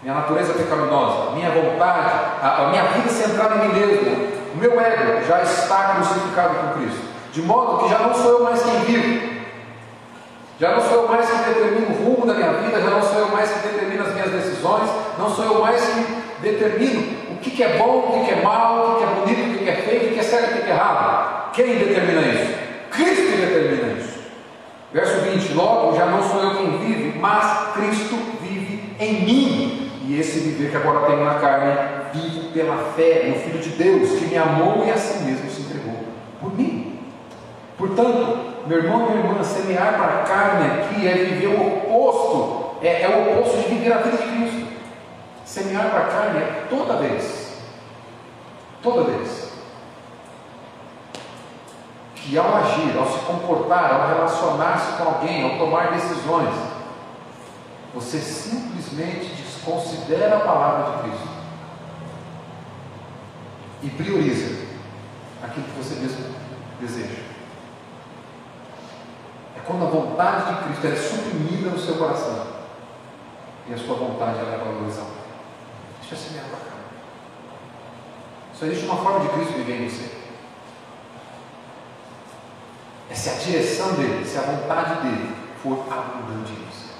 [0.02, 2.10] minha natureza pecaminosa, minha vontade,
[2.42, 6.80] a, a minha vida centrada em mim mesmo, o meu ego já está crucificado com
[6.80, 7.00] Cristo.
[7.32, 9.40] De modo que já não sou eu mais quem vive,
[10.58, 13.18] já não sou eu mais quem determina o rumo da minha vida, já não sou
[13.20, 16.06] eu mais quem determina as minhas decisões, não sou eu mais quem
[16.42, 19.14] determino o que, que é bom, o que, que é mal, o que, que é
[19.14, 20.74] bonito, o que, que é feio, o que, que é certo, o que, que é
[20.74, 21.52] errado.
[21.52, 22.54] Quem determina isso?
[22.90, 24.20] Cristo determina isso.
[24.92, 29.92] Verso 20: Logo, já não sou eu quem vive, mas Cristo vive em mim.
[30.06, 31.72] E esse viver que agora tenho na carne,
[32.12, 35.62] vivo pela fé no Filho de Deus, que me amou e a si mesmo se
[35.62, 36.04] entregou
[36.40, 36.98] por mim.
[37.76, 42.76] Portanto, meu irmão e minha irmã, semear para a carne aqui é viver o oposto,
[42.82, 44.66] é, é o oposto de viver a vida de Cristo.
[45.44, 47.58] Semear para a carne é toda vez,
[48.82, 49.50] toda vez,
[52.14, 56.54] que ao agir, ao se comportar, ao relacionar-se com alguém, ao tomar decisões,
[57.94, 61.29] você simplesmente desconsidera a palavra de Cristo
[63.82, 64.66] e prioriza
[65.42, 66.34] aquilo que você mesmo
[66.80, 67.22] deseja.
[69.56, 72.46] É quando a vontade de Cristo é suprimida no seu coração
[73.68, 75.20] e a sua vontade é valorizada.
[76.00, 76.76] Deixa semear para cá.
[78.54, 80.20] Só existe uma forma de Cristo viver em você.
[83.10, 86.90] É se a direção dele, se a vontade dele for abundante em você.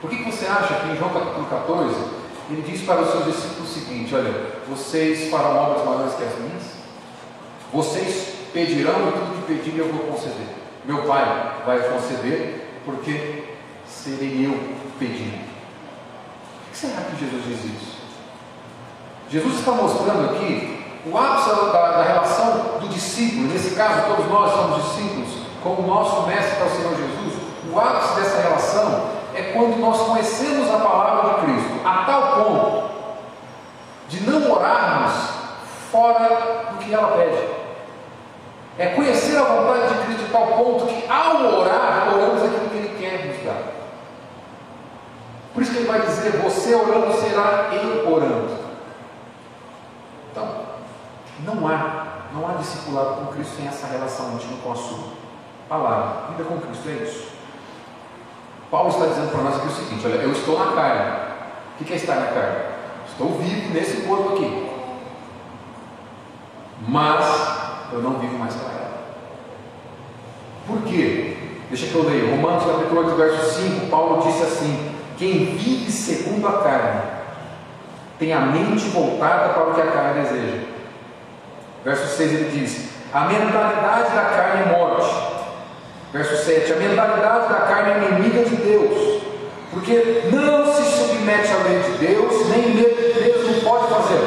[0.00, 2.15] Por que, que você acha que em João capítulo 14
[2.48, 4.32] ele diz para os seus discípulos o seguinte: Olha,
[4.68, 6.62] vocês farão obras maiores que as minhas?
[7.72, 10.46] Vocês pedirão e tudo que pedirem eu vou conceder.
[10.84, 13.44] Meu Pai vai conceder, porque
[13.88, 14.56] serei eu
[14.98, 15.44] pedindo.
[15.44, 17.96] Por que será que Jesus diz isso?
[19.28, 24.52] Jesus está mostrando aqui o ápice da, da relação do discípulo, nesse caso todos nós
[24.52, 25.28] somos discípulos,
[25.62, 27.42] como o nosso mestre para o Senhor Jesus.
[27.72, 31.55] O ápice dessa relação é quando nós conhecemos a palavra de Cristo
[31.86, 32.90] a tal ponto
[34.08, 35.12] de não orarmos
[35.90, 37.48] fora do que ela pede.
[38.78, 42.76] É conhecer a vontade de Cristo de tal ponto que ao orar, oramos aquilo que
[42.76, 43.76] Ele quer nos dar.
[45.54, 48.58] Por isso que ele vai dizer, você orando será eu orando.
[50.30, 50.66] Então,
[51.44, 54.98] não há, não há discipulado com Cristo sem essa relação íntima com a sua
[55.66, 56.32] palavra.
[56.32, 57.28] Vida com Cristo é isso.
[58.70, 61.35] Paulo está dizendo para nós aqui o seguinte: olha, eu estou na carne.
[61.80, 62.56] O que é estar na carne?
[63.08, 64.66] Estou vivo nesse corpo aqui.
[66.86, 67.24] Mas
[67.92, 69.04] eu não vivo mais para ela.
[70.66, 71.36] Por quê?
[71.68, 72.30] Deixa que eu leia.
[72.30, 77.02] Romanos capítulo 8, verso 5, Paulo disse assim: Quem vive segundo a carne
[78.18, 80.64] tem a mente voltada para o que a carne deseja.
[81.84, 85.36] Verso 6 ele diz: A mentalidade da carne é morte
[86.12, 89.22] Verso 7: A mentalidade da carne é inimiga de Deus,
[89.70, 90.65] porque não
[91.26, 94.20] submete de Deus, nem mesmo pode fazer.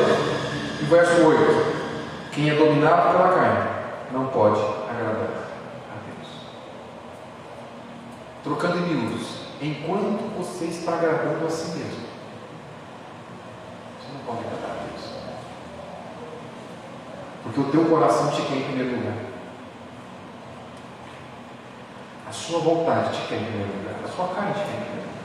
[0.82, 3.70] E verso 8: Quem é dominado pela carne
[4.12, 5.30] não pode agradar
[5.90, 6.30] a Deus.
[8.44, 9.28] Trocando em miúdos,
[9.62, 12.10] enquanto você está agradando a si mesmo,
[14.00, 15.10] você não pode agradar a Deus.
[17.44, 19.30] Porque o teu coração te quer em primeiro lugar.
[22.28, 25.02] A sua vontade te quer em primeiro lugar, a sua carne te quer em primeiro
[25.02, 25.19] lugar.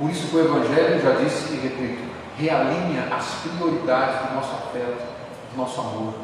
[0.00, 2.02] Por isso que o Evangelho, já disse e repito,
[2.38, 5.02] realinha as prioridades do nosso afeto,
[5.52, 6.14] do nosso amor.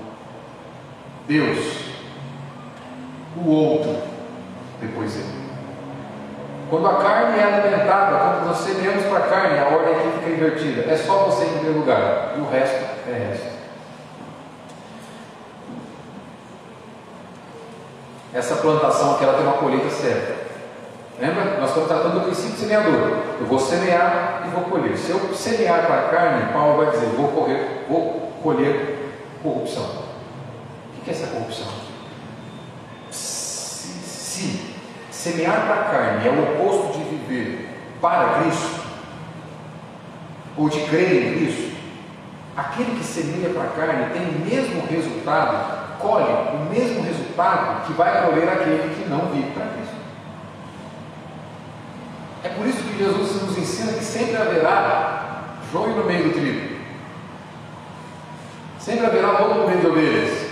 [1.28, 1.58] Deus,
[3.36, 3.98] o outro,
[4.80, 5.46] depois ele.
[6.70, 10.30] Quando a carne é alimentada, quando nós semeamos para a carne, a ordem aqui fica
[10.30, 10.90] invertida.
[10.90, 13.56] É só você em primeiro lugar, e o resto é resto.
[18.32, 19.24] Essa plantação aqui
[22.26, 23.22] princípio semeador.
[23.40, 24.96] Eu vou semear e vou colher.
[24.96, 29.84] Se eu semear para a carne, Paulo vai dizer, vou, correr, vou colher corrupção.
[30.98, 31.66] O que é essa corrupção?
[33.10, 34.74] Se, se
[35.10, 37.68] semear para a carne é o oposto de viver
[38.00, 38.86] para Cristo,
[40.56, 41.76] ou de crer em Cristo,
[42.56, 47.92] aquele que semeia para a carne tem o mesmo resultado, colhe o mesmo resultado que
[47.92, 49.85] vai colher aquele que não vive para Cristo.
[52.46, 56.76] É por isso que Jesus nos ensina que sempre haverá joio no meio do trigo.
[58.78, 60.46] Sempre haverá lobo no meio de ovelhas.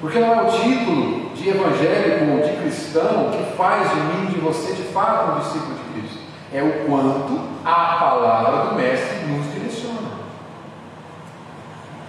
[0.00, 4.40] Porque não é o título de evangélico ou de cristão que faz de mim, de
[4.40, 6.18] você, de fato, um discípulo de Cristo.
[6.52, 10.10] É o quanto a palavra do Mestre nos direciona.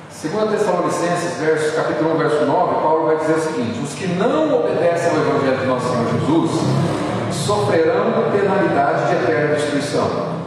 [0.10, 4.62] Segundo Tessalonicenses, verso, capítulo 1, verso 9, Paulo vai dizer o seguinte: os que não
[4.62, 7.03] obedecem ao Evangelho de nosso Senhor Jesus
[7.34, 10.40] sofrerão penalidade de eterna destruição,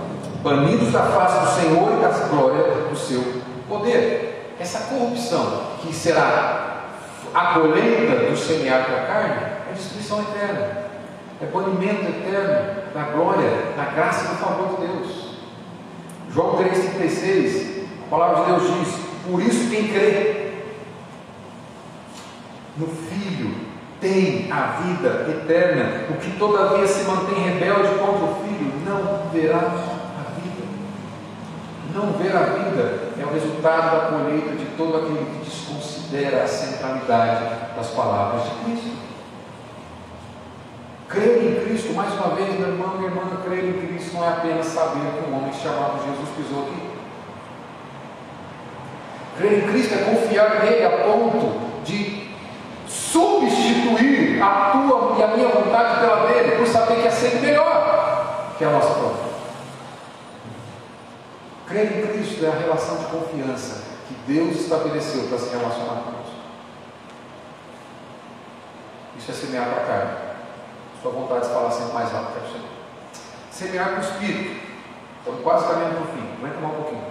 [0.42, 4.54] banidos da face do Senhor e da glória do seu poder.
[4.58, 6.84] Essa corrupção que será
[7.34, 10.86] a colheita do semear da carne é destruição eterna,
[11.42, 15.36] é banimento eterno da glória, da graça e do favor de Deus.
[16.32, 18.94] João 3,36, a palavra de Deus diz:
[19.30, 20.62] Por isso quem crê
[22.78, 23.65] no Filho
[24.00, 26.06] tem a vida eterna.
[26.10, 30.64] O que todavia se mantém rebelde contra o Filho não verá a vida.
[31.94, 36.48] Não ver a vida é o resultado da colheita de todo aquele que desconsidera a
[36.48, 38.96] centralidade das palavras de Cristo.
[41.08, 44.28] Crer em Cristo, mais uma vez, meu irmão, minha irmã, crer em Cristo não é
[44.28, 46.96] apenas saber que um homem chamado Jesus pisou aqui.
[49.38, 52.25] Crer em Cristo é confiar nele a ponto de
[53.12, 58.54] substituir a tua e a minha vontade pela dele, por saber que é sempre melhor
[58.58, 59.26] que a nossa própria.
[61.66, 66.36] Crer em Cristo é a relação de confiança que Deus estabeleceu para se relacionar conosco.
[69.18, 70.16] Isso é semear para a carne.
[71.02, 72.68] Sua vontade de falar sempre mais rápido que Senhor.
[73.50, 74.66] Semear com o Espírito.
[75.18, 76.36] Estamos quase caminhando para o fim.
[76.38, 77.04] Aguenta mais um pouquinho.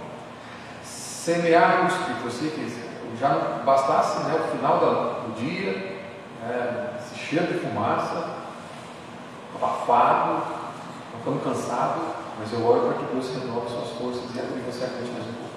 [0.82, 2.24] Semear com o Espírito.
[2.24, 4.78] Eu sei que já não bastasse né, o final
[5.26, 6.00] do dia,
[6.42, 8.36] é, esse cheiro de fumaça,
[9.54, 10.42] abafado,
[11.18, 12.00] ficando cansado,
[12.38, 15.32] mas eu oro para que Deus renove suas forças e abre você acredite mais um
[15.32, 15.56] pouco.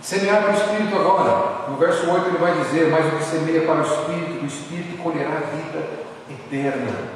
[0.00, 3.66] Semear para o Espírito agora, no verso 8 ele vai dizer, mas o que semeia
[3.66, 7.14] para o Espírito, o Espírito colherá a vida eterna.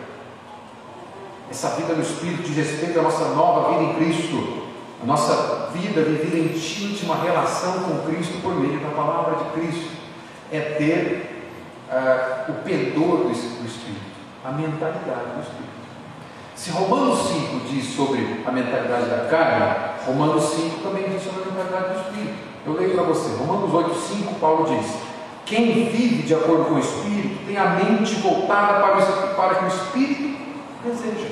[1.50, 4.68] Essa vida no Espírito diz respeito à nossa nova vida em Cristo,
[5.02, 9.96] a nossa vida vivida em íntima relação com Cristo por meio da palavra de Cristo.
[10.50, 11.37] É ter
[11.90, 14.00] uh, o pendor do Espírito,
[14.44, 15.78] a mentalidade do Espírito.
[16.54, 21.52] Se Romanos 5 diz sobre a mentalidade da carne, Romanos 5 também diz sobre a
[21.52, 22.48] mentalidade do Espírito.
[22.66, 24.92] Eu leio para você, Romanos 8, 5, Paulo diz:
[25.46, 29.64] Quem vive de acordo com o Espírito tem a mente voltada para o, para que
[29.64, 30.38] o Espírito
[30.84, 31.28] deseja.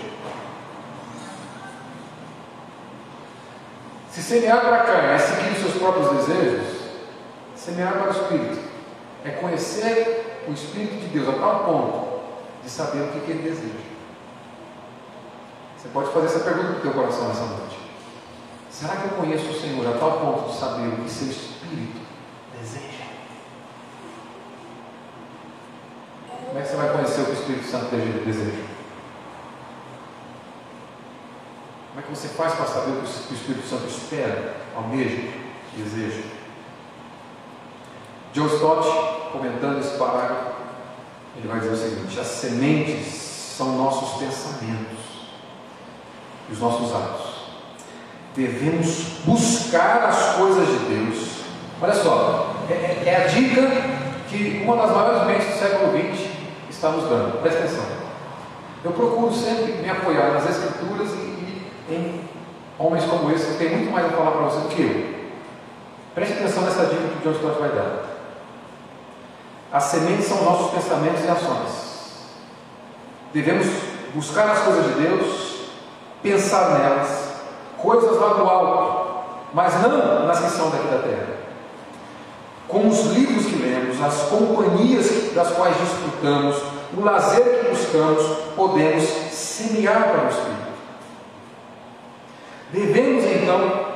[4.11, 6.67] Se semear para a carne é seguir os seus próprios desejos,
[7.55, 8.67] semear para o Espírito
[9.25, 12.17] é conhecer o Espírito de Deus a tal ponto
[12.63, 13.87] de saber o que, que ele deseja.
[15.77, 17.79] Você pode fazer essa pergunta no teu coração nessa noite.
[18.71, 22.01] Será que eu conheço o Senhor a tal ponto de saber o que seu Espírito
[22.59, 23.07] deseja?
[26.47, 27.87] Como é que você vai conhecer o que o Espírito Santo
[28.25, 28.65] deseja?
[31.89, 35.33] Como é que você faz para saber o que o Espírito Santo espera, almeja,
[35.77, 36.23] deseja?
[38.35, 40.57] John Stott, comentando esse parágrafo,
[41.37, 43.07] ele vai dizer o seguinte: as sementes
[43.57, 44.99] são nossos pensamentos
[46.49, 47.37] e os nossos atos.
[48.35, 51.37] Devemos buscar as coisas de Deus.
[51.81, 53.63] Olha só, é, é, é a dica
[54.29, 56.31] que uma das maiores mentes do século XX
[56.71, 57.41] está nos dando.
[57.41, 57.85] Presta atenção.
[58.85, 62.21] Eu procuro sempre me apoiar nas Escrituras e em
[62.79, 65.17] homens como esse que tem muito mais a falar para você do que eu.
[66.15, 68.06] Preste atenção nessa dica que o John Stott vai dar.
[69.77, 71.69] As sementes são nossos pensamentos e ações.
[73.35, 73.67] Devemos
[74.15, 75.67] buscar as coisas de Deus,
[76.23, 77.33] pensar nelas,
[77.77, 81.27] coisas lá do alto, mas não nas que são daqui da terra.
[82.67, 86.57] Com os livros que lemos, as companhias das quais desfrutamos,
[86.97, 88.25] o lazer que buscamos,
[88.57, 90.73] podemos semear para o Espírito.
[92.73, 93.89] Devemos então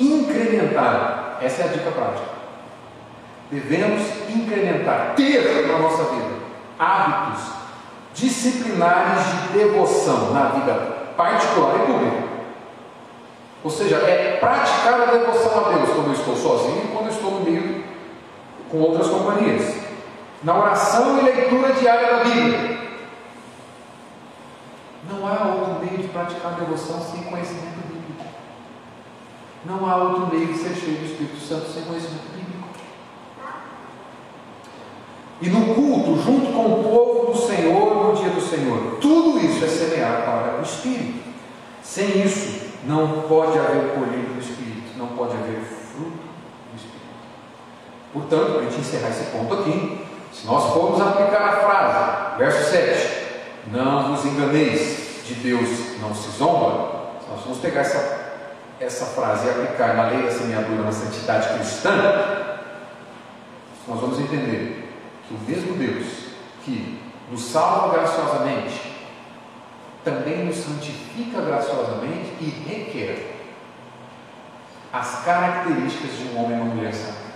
[0.00, 2.35] incrementar, essa é a dica prática.
[3.50, 6.34] Devemos incrementar, ter na nossa vida
[6.78, 7.44] hábitos
[8.14, 10.74] disciplinares de devoção na vida
[11.16, 12.26] particular e pública.
[13.62, 17.12] Ou seja, é praticar a devoção a Deus quando eu estou sozinho e quando eu
[17.12, 17.84] estou no meio
[18.70, 19.76] com outras companhias.
[20.42, 22.78] Na oração e leitura diária da Bíblia.
[25.10, 28.24] Não há outro meio de praticar a devoção sem conhecimento bíblico.
[29.64, 32.35] Não há outro meio de ser cheio do Espírito Santo sem conhecimento bíblico.
[35.40, 38.98] E no culto, junto com o povo do Senhor, no dia do Senhor.
[39.00, 41.24] Tudo isso é semear para o Espírito.
[41.82, 47.06] Sem isso, não pode haver colheita do Espírito, não pode haver fruto do Espírito.
[48.12, 52.70] Portanto, para a gente encerrar esse ponto aqui, se nós formos aplicar a frase, verso
[52.70, 53.26] 7,
[53.72, 55.68] não vos enganeis, de Deus
[56.00, 58.34] não se zomba, se nós vamos pegar essa,
[58.78, 61.90] essa frase e aplicar na lei da semeadura na santidade cristã,
[63.88, 64.75] nós vamos entender
[65.30, 66.06] o mesmo Deus
[66.64, 67.00] que
[67.30, 68.94] nos salva graciosamente,
[70.04, 73.36] também nos santifica graciosamente e requer
[74.92, 77.26] as características de um homem e uma mulher santa.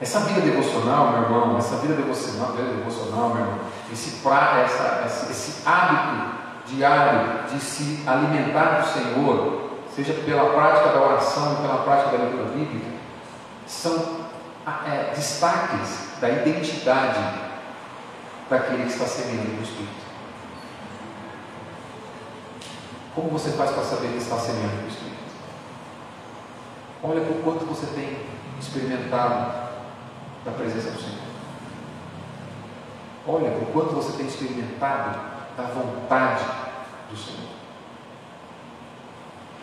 [0.00, 3.58] Essa vida devocional, meu irmão, essa vida devocional, vida devocional meu irmão,
[3.92, 10.90] esse, pra, essa, esse, esse hábito diário de se alimentar do Senhor, seja pela prática
[10.90, 12.97] da oração pela prática da leitura bíblica,
[13.68, 14.26] são
[14.86, 17.40] é, destaques da identidade
[18.48, 20.08] daquele que está semeando no Espírito.
[23.14, 25.18] Como você faz para saber que está semeando no Espírito?
[27.02, 28.26] Olha o quanto você tem
[28.58, 29.68] experimentado
[30.44, 31.28] da presença do Senhor.
[33.26, 35.20] Olha o quanto você tem experimentado
[35.56, 36.44] da vontade
[37.10, 37.50] do Senhor.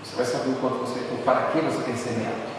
[0.04, 2.55] Você vai saber o quanto você, ou para que você tem semeado.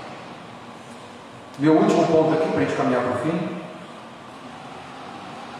[1.59, 3.57] Meu último ponto aqui, para a gente caminhar para o fim.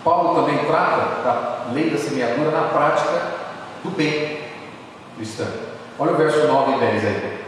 [0.05, 3.33] Paulo também trata da lei da semeadura na prática
[3.83, 4.41] do bem
[5.17, 5.49] cristão.
[5.99, 7.47] Olha o verso 9 e 10 aí.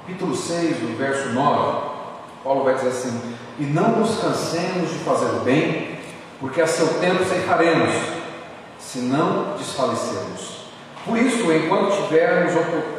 [0.00, 1.88] Capítulo 6, no verso 9,
[2.42, 6.00] Paulo vai dizer assim: E não nos cansemos de fazer o bem,
[6.40, 8.09] porque a seu tempo ceifaremos
[8.90, 10.64] se não desfalecermos.
[11.04, 12.52] Por isso, enquanto tivermos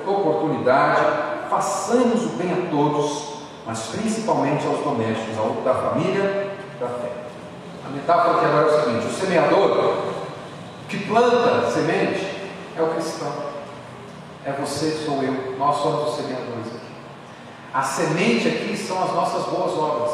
[0.07, 1.01] oportunidade,
[1.49, 7.09] façamos o bem a todos, mas principalmente aos domésticos, ao da família, da fé.
[7.85, 9.97] A metáfora que agora é o seguinte: o semeador
[10.87, 13.51] que planta semente é o cristão.
[14.45, 16.91] É você, sou eu, nós somos os semeadores aqui.
[17.73, 20.11] A semente aqui são as nossas boas obras.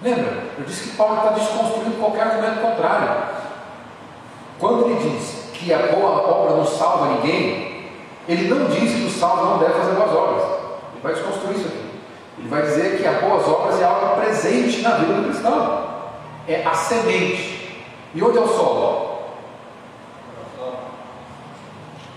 [0.00, 0.44] Lembra?
[0.56, 3.37] Eu disse que Paulo está desconstruindo qualquer argumento contrário.
[4.58, 7.86] Quando ele diz que a boa obra não salva ninguém,
[8.28, 10.42] ele não diz que o salvo não deve fazer boas obras.
[10.92, 11.90] Ele vai desconstruir isso aqui.
[12.38, 15.84] Ele vai dizer que as boas obras é algo presente na vida do cristão.
[16.46, 17.84] É a semente.
[18.14, 19.08] E onde é o solo?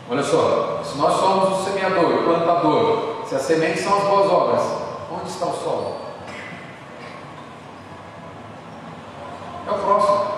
[0.09, 4.29] Olha só, se nós somos o semeador, o plantador, se as sementes são as boas
[4.29, 4.61] obras,
[5.09, 5.95] onde está o solo?
[9.65, 10.30] É o próximo.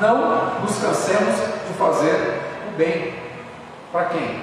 [0.00, 1.36] Não nos cansemos
[1.66, 3.14] de fazer o bem.
[3.90, 4.42] Para quem?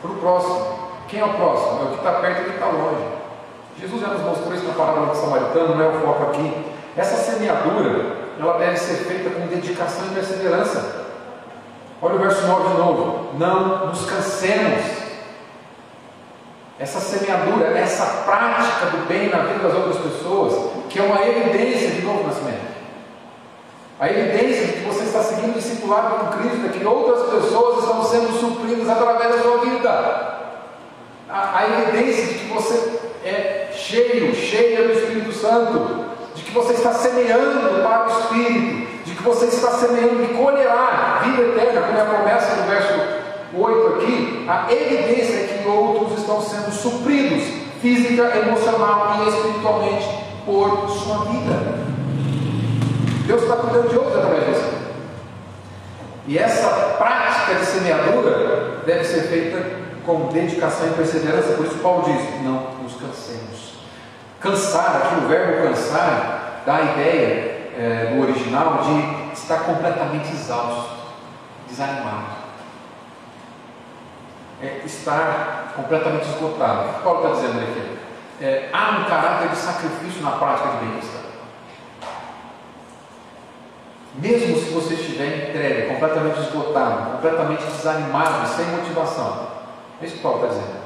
[0.00, 0.90] Para o próximo.
[1.08, 1.80] Quem é o próximo?
[1.80, 3.04] É o que está perto e o que está longe.
[3.78, 6.66] Jesus já nos mostrou isso na parábola do samaritano, não é o foco aqui.
[6.96, 11.06] Essa semeadura, ela deve ser feita com dedicação e perseverança.
[12.02, 13.38] Olha o verso 9 de novo.
[13.38, 15.00] Não nos cansemos.
[16.78, 21.90] Essa semeadura, essa prática do bem na vida das outras pessoas, que é uma evidência
[21.90, 22.79] de novo nascimento.
[24.00, 28.02] A evidência de que você está seguindo discipulado com Cristo é que outras pessoas estão
[28.02, 29.90] sendo supridas através da sua vida.
[31.28, 36.72] A, a evidência de que você é cheio, cheia do Espírito Santo, de que você
[36.72, 41.98] está semeando para o Espírito, de que você está semeando e colherá vida eterna, como
[41.98, 42.94] é a promessa do verso
[43.52, 47.42] 8 aqui, a evidência é que outros estão sendo supridos
[47.82, 50.08] física, emocional e espiritualmente
[50.46, 51.89] por sua vida.
[53.30, 54.76] Deus está cuidando de outros através de você.
[56.26, 56.68] E essa
[56.98, 59.64] prática de semeadura deve ser feita
[60.04, 61.52] com dedicação e perseverança.
[61.52, 63.74] Por isso Paulo diz: não nos cansemos.
[64.40, 70.90] Cansar, aqui o verbo cansar, dá a ideia é, no original de estar completamente exausto,
[71.68, 72.40] desanimado.
[74.60, 76.88] É estar completamente esgotado.
[76.88, 77.98] O que Paulo está dizendo aqui?
[78.40, 81.19] É, há um caráter de sacrifício na prática de bem cristão.
[84.14, 89.48] Mesmo se você estiver entregue, completamente esgotado, completamente desanimado, sem motivação.
[90.02, 90.80] É isso que Paulo está dizendo.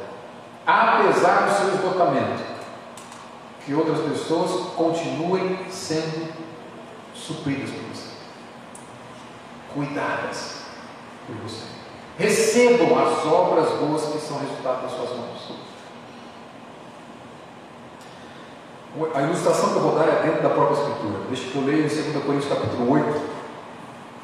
[0.67, 2.43] Apesar do seu esgotamento,
[3.65, 6.33] que outras pessoas continuem sendo
[7.15, 8.11] supridas por você,
[9.73, 10.63] cuidadas
[11.27, 11.65] por você.
[12.19, 15.74] Recebam as obras boas que são resultado das suas mãos.
[19.13, 21.19] A ilustração que eu vou dar é dentro da própria Escritura.
[21.29, 23.21] Deixa que eu leio em 2 Coríntios capítulo 8,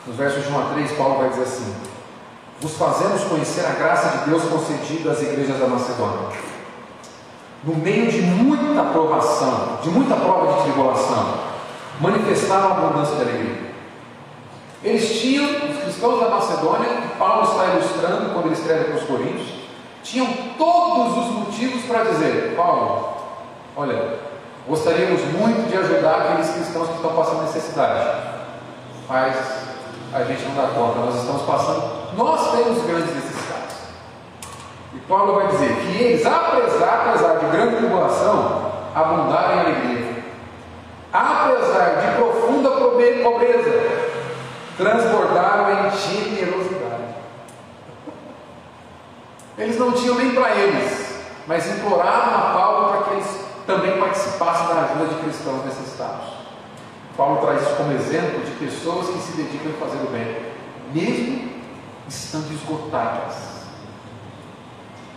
[0.07, 1.75] nos versos de 1 a 3, Paulo vai dizer assim:
[2.61, 6.29] Vos fazemos conhecer a graça de Deus concedida às igrejas da Macedônia.
[7.65, 11.35] No meio de muita provação, de muita prova de tribulação,
[12.01, 13.71] manifestaram abundância de alegria.
[14.85, 19.03] Eles tinham, os cristãos da Macedônia, que Paulo está ilustrando quando ele escreve para os
[19.03, 19.49] Coríntios,
[20.05, 23.17] tinham todos os motivos para dizer: Paulo,
[23.77, 24.30] olha,
[24.69, 28.21] Gostaríamos muito de ajudar aqueles cristãos que estão passando necessidade,
[29.09, 29.37] mas
[30.13, 33.77] a gente não dá conta, nós estamos passando, nós temos grandes necessidades.
[34.95, 40.25] E Paulo vai dizer que eles, apesar, apesar de grande tribulação, abundaram em alegria,
[41.13, 42.71] apesar de profunda
[43.23, 43.71] pobreza,
[44.77, 46.81] transbordaram em generosidade.
[49.59, 54.69] Eles não tinham nem para eles, mas imploraram a Paulo para que eles também participasse
[54.69, 56.41] da ajuda de cristãos necessitados.
[57.17, 60.37] Paulo traz isso como exemplo de pessoas que se dedicam a fazer o bem,
[60.93, 61.51] mesmo
[62.09, 63.37] estando esgotadas.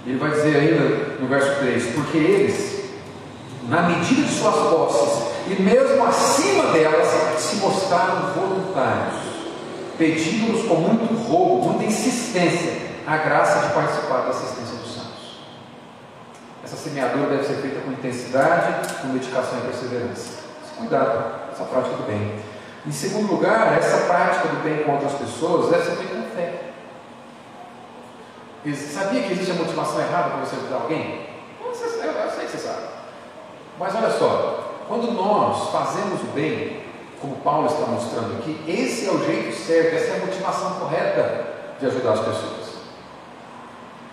[0.05, 2.83] Ele vai dizer ainda no verso 3: Porque eles,
[3.69, 7.07] na medida de suas posses, e mesmo acima delas,
[7.39, 9.15] se mostraram voluntários,
[9.97, 14.82] pedindo-nos com muito rogo, muita insistência, a graça de participar da assistência
[16.73, 20.39] essa semeadura deve ser feita com intensidade, com dedicação e perseverança.
[20.75, 22.39] Cuidado, essa prática do bem.
[22.85, 26.73] Em segundo lugar, essa prática do bem com outras pessoas deve ser feita com fé.
[28.75, 31.29] Sabia que existe a motivação errada para você ajudar alguém?
[31.63, 32.87] Eu sei que você sabe.
[33.77, 36.81] Mas olha só, quando nós fazemos o bem,
[37.21, 41.45] como Paulo está mostrando aqui, esse é o jeito certo, essa é a motivação correta
[41.79, 42.72] de ajudar as pessoas.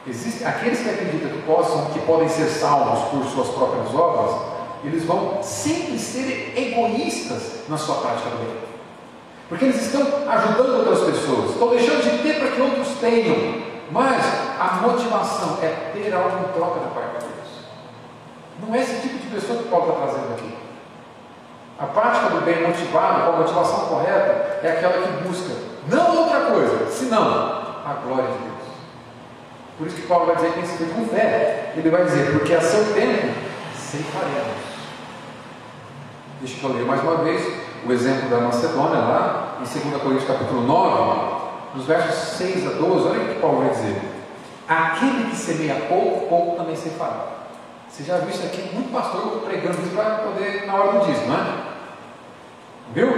[0.06, 4.34] Existem aqueles que acreditam que possam, que podem ser salvos por suas próprias obras,
[4.82, 8.70] eles vão sempre ser egoístas na sua prática do bem.
[9.48, 13.70] Porque eles estão ajudando outras pessoas, estão deixando de ter para que outros tenham.
[13.90, 14.24] Mas
[14.58, 17.48] a motivação é ter algo em troca da parte de Deus.
[18.60, 20.56] Não é esse tipo de pessoa que Paulo está trazendo aqui.
[21.78, 25.52] A prática do bem motivada, com a motivação correta, é aquela que busca
[25.88, 27.22] não outra coisa, senão
[27.84, 28.59] a glória de Deus.
[29.80, 31.72] Por isso que Paulo vai dizer que que ser com fé.
[31.74, 33.34] Ele vai dizer, porque a seu tempo
[33.74, 34.60] ceifaremos.
[36.38, 37.42] Deixa eu ler mais uma vez
[37.86, 41.34] o exemplo da Macedônia, lá em 2 Coríntios capítulo 9,
[41.74, 44.02] nos versos 6 a 12, olha o que Paulo vai dizer.
[44.68, 47.28] Aquele que semeia pouco, pouco também ceifará.
[47.88, 48.74] Você já viu isso aqui?
[48.74, 51.62] Muito pastor pregando isso para poder na hora do dízimo, né?
[52.94, 53.08] Viu?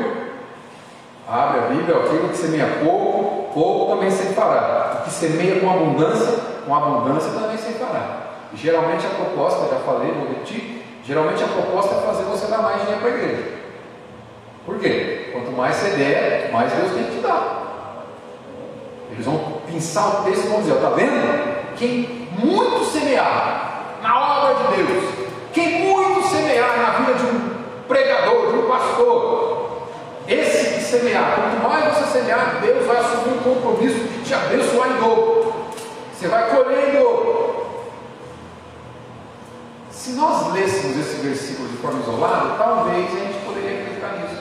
[1.29, 5.01] Abre a Bíblia, aquele que semeia pouco, pouco também ceifará.
[5.01, 8.49] O que semeia com abundância, com abundância também sem parar.
[8.55, 12.81] Geralmente a proposta, já falei, vou repetir, geralmente a proposta é fazer você dar mais
[12.81, 13.53] dinheiro para a igreja.
[14.65, 15.31] Por quê?
[15.33, 17.63] Quanto mais você der, mais Deus tem que te dar.
[19.11, 21.77] Eles vão pensar o texto e vão dizer, está vendo?
[21.77, 25.05] Quem muito semear na obra de Deus,
[25.53, 27.53] quem muito semear na vida de um
[27.89, 29.83] pregador, de um pastor,
[30.29, 34.89] esse que semear, quanto mais você semear, Deus vai assumir um compromisso de te abençoar
[34.91, 35.42] em dobro.
[36.23, 37.51] Você vai colhendo.
[39.91, 44.41] Se nós lêssemos esse versículo de forma isolada, talvez a gente poderia acreditar nisso.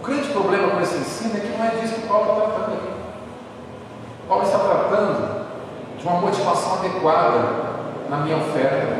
[0.00, 2.72] O grande problema com esse ensino é que não é disso que Paulo está tratando
[2.72, 2.92] aqui.
[4.26, 5.46] Paulo está tratando
[5.96, 7.38] de uma motivação adequada
[8.10, 8.96] na minha oferta.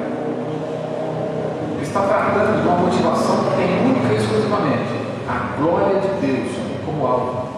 [1.72, 4.95] Ele está tratando de uma motivação que tem única e exclusivamente
[5.28, 6.55] a glória de Deus
[6.86, 7.49] como alvo.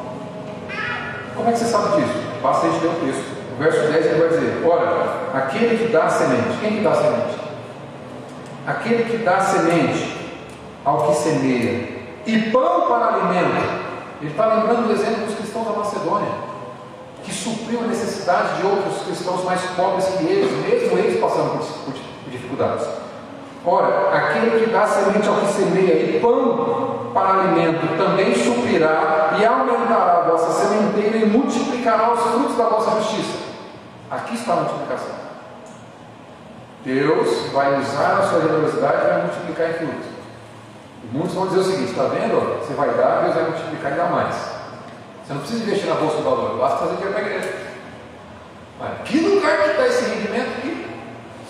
[1.36, 2.14] Como é que você sabe disso?
[2.42, 3.33] Basta a gente ler o texto.
[3.54, 7.38] No verso 10 ele vai dizer: Ora, aquele que dá semente, quem que dá semente?
[8.66, 10.16] Aquele que dá semente
[10.84, 11.88] ao que semeia,
[12.26, 13.84] e pão para alimento.
[14.20, 16.30] Ele está lembrando o exemplo dos cristãos da Macedônia,
[17.22, 21.92] que supriu a necessidade de outros cristãos mais pobres que eles, mesmo eles passando por,
[21.92, 22.86] por dificuldades.
[23.66, 29.44] Ora, aquele que dá semente ao que semeia e pão para alimento também suprirá e
[29.44, 33.43] aumentará a vossa sementeira e multiplicará os frutos da vossa justiça.
[34.10, 35.14] Aqui está a multiplicação.
[36.84, 40.06] Deus vai usar a sua generosidade e vai multiplicar em frutos.
[41.02, 42.58] E muitos vão dizer o seguinte: está vendo?
[42.60, 44.34] Você vai dar, Deus vai multiplicar ainda mais.
[45.24, 47.54] Você não precisa investir na bolsa do valor, basta fazer dinheiro para a igreja.
[48.78, 50.86] Mas que lugar que está esse rendimento aqui?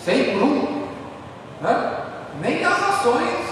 [0.04, 0.88] 100 por um?
[1.60, 1.94] Né?
[2.40, 3.46] Nem as ações,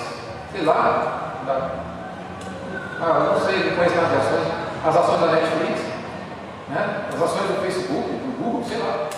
[0.53, 1.71] sei lá, da,
[3.01, 4.47] ah, não sei, não conheço nada de ações,
[4.85, 5.81] as ações da Netflix,
[6.69, 7.07] né?
[7.13, 9.09] as ações do Facebook, Google, sei lá.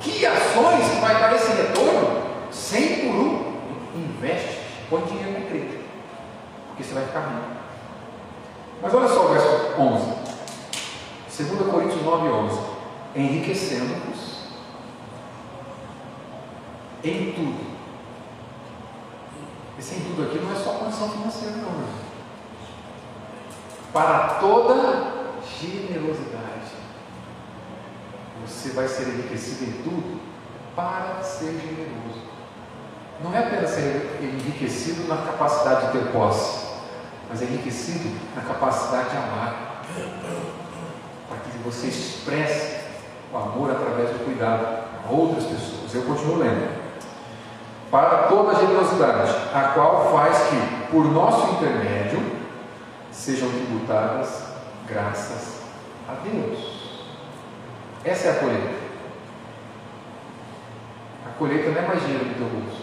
[0.00, 2.22] Que ações que vai dar esse retorno?
[2.50, 3.52] 100 por um.
[3.94, 5.84] Investe, põe dinheiro crédito,
[6.68, 7.62] porque você vai ficar rico.
[8.80, 9.48] Mas olha só o verso
[9.78, 10.22] 11.
[11.48, 12.60] 2 Coríntios 9, 11.
[13.14, 14.32] Enriquecendo-vos
[17.04, 17.72] em tudo.
[19.78, 21.84] Esse em tudo aqui não é só condição financeira, não.
[23.92, 25.12] Para toda
[25.60, 26.61] generosidade.
[28.46, 30.20] Você vai ser enriquecido em tudo
[30.74, 32.22] para ser generoso.
[33.22, 36.66] Não é apenas ser enriquecido na capacidade de ter posse,
[37.28, 39.82] mas é enriquecido na capacidade de amar.
[41.28, 42.80] Para que você expresse
[43.32, 44.66] o amor através do cuidado
[45.06, 45.94] a outras pessoas.
[45.94, 46.82] Eu continuo lendo
[47.90, 52.22] para toda generosidade, a qual faz que, por nosso intermédio,
[53.10, 54.44] sejam tributadas
[54.88, 55.58] graças
[56.08, 56.71] a Deus.
[58.04, 58.82] Essa é a colheita.
[61.26, 62.82] A colheita não é mais dinheiro do teu bolso.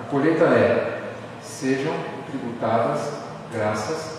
[0.00, 1.12] A colheita é:
[1.42, 1.94] sejam
[2.26, 3.12] tributadas
[3.52, 4.18] graças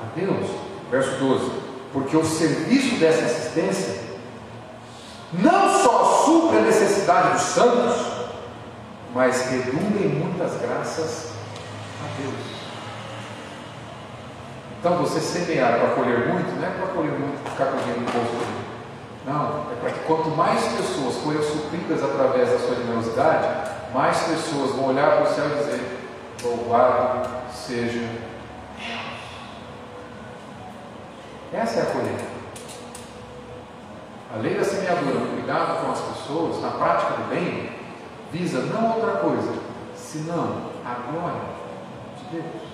[0.00, 0.50] a Deus.
[0.90, 1.50] Verso 12:
[1.92, 4.02] Porque o serviço dessa assistência
[5.32, 8.06] não só supre a necessidade dos santos,
[9.14, 11.32] mas redunda em muitas graças
[12.02, 12.54] a Deus.
[14.78, 18.12] Então você semear para colher muito, não é para colher muito ficar com dinheiro no
[18.12, 18.46] bolso.
[19.26, 24.72] Não, é para que quanto mais pessoas forem supridas através da sua generosidade, mais pessoas
[24.72, 26.00] vão olhar para o céu e dizer:
[26.42, 29.14] Louvado seja Deus.
[31.52, 32.34] Essa é a colheita.
[34.34, 37.70] A lei da semeadura, o cuidado com as pessoas, na prática do bem,
[38.32, 39.52] visa não outra coisa,
[39.96, 41.40] senão a glória
[42.18, 42.73] de Deus.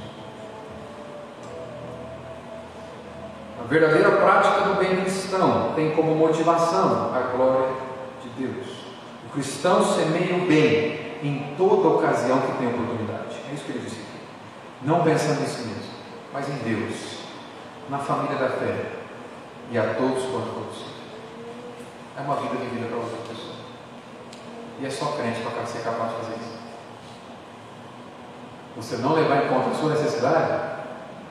[3.71, 7.69] Verdadeira prática do bem cristão tem como motivação a glória
[8.21, 8.67] de Deus.
[9.27, 13.37] O cristão semeia o bem em toda ocasião que tem oportunidade.
[13.49, 14.21] É isso que ele disse aqui.
[14.83, 15.93] Não pensando em si mesmo,
[16.33, 17.21] mas em Deus,
[17.89, 18.87] na família da fé
[19.71, 20.91] e a todos quanto todos
[22.19, 23.55] é uma vida vivida para outra pessoa.
[24.81, 26.59] E é só crente para ser capaz de fazer isso.
[28.77, 30.53] Você não levar em conta a sua necessidade,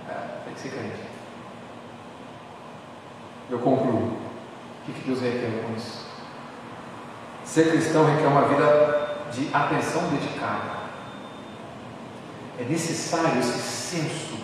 [0.07, 1.09] é, tem que ser crente.
[3.49, 4.17] Eu concluo.
[4.87, 6.07] O que Deus requer com isso?
[7.43, 10.79] Ser cristão requer uma vida de atenção dedicada.
[12.59, 14.37] É necessário esse senso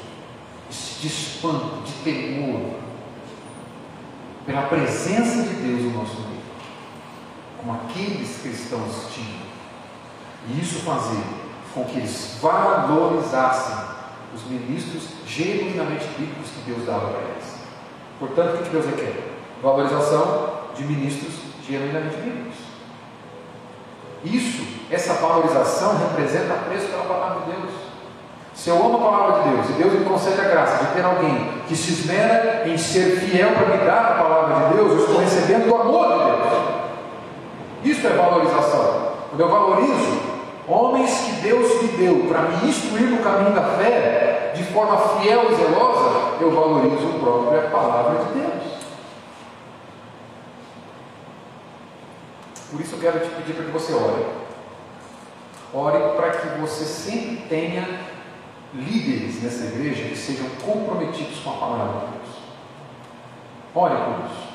[1.02, 2.76] de espanto, de temor,
[4.46, 6.42] pela presença de Deus no nosso meio,
[7.58, 9.46] como aqueles cristãos tinham.
[10.48, 11.24] E isso fazia
[11.74, 13.76] com que eles valorizassem
[14.34, 17.45] os ministros genuinamente bíblicos que Deus dava para eles.
[18.20, 19.14] Portanto, o que Deus requer?
[19.62, 21.34] Valorização de ministros
[21.68, 22.56] genuinamente bíblicos.
[24.24, 27.74] Isso, essa valorização representa preço pela palavra de Deus.
[28.54, 31.04] Se eu amo a palavra de Deus e Deus me concede a graça de ter
[31.04, 35.00] alguém que se esmera em ser fiel para me dar a palavra de Deus, eu
[35.00, 36.56] estou recebendo o amor de Deus.
[37.84, 39.12] Isso é valorização.
[39.30, 40.25] Quando eu valorizo
[40.68, 45.52] homens que Deus me deu para me instruir no caminho da fé, de forma fiel
[45.52, 48.76] e zelosa, eu valorizo a própria palavra de Deus.
[52.72, 54.26] Por isso eu quero te pedir para que você ore.
[55.74, 58.00] Ore para que você sempre tenha
[58.74, 62.36] líderes nessa igreja que sejam comprometidos com a palavra de Deus.
[63.76, 64.46] Ore por isso.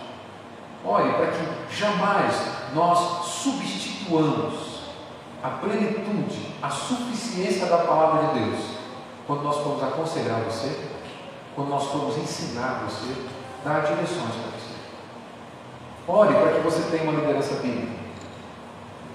[0.84, 2.34] Ore para que jamais
[2.74, 4.69] nós substituamos
[5.42, 8.80] a plenitude, a suficiência da palavra de Deus
[9.26, 10.76] quando nós formos aconselhar você,
[11.54, 13.14] quando nós formos ensinar você,
[13.64, 14.70] dar direções para você.
[16.08, 18.00] Ore para que você tenha uma liderança bíblica.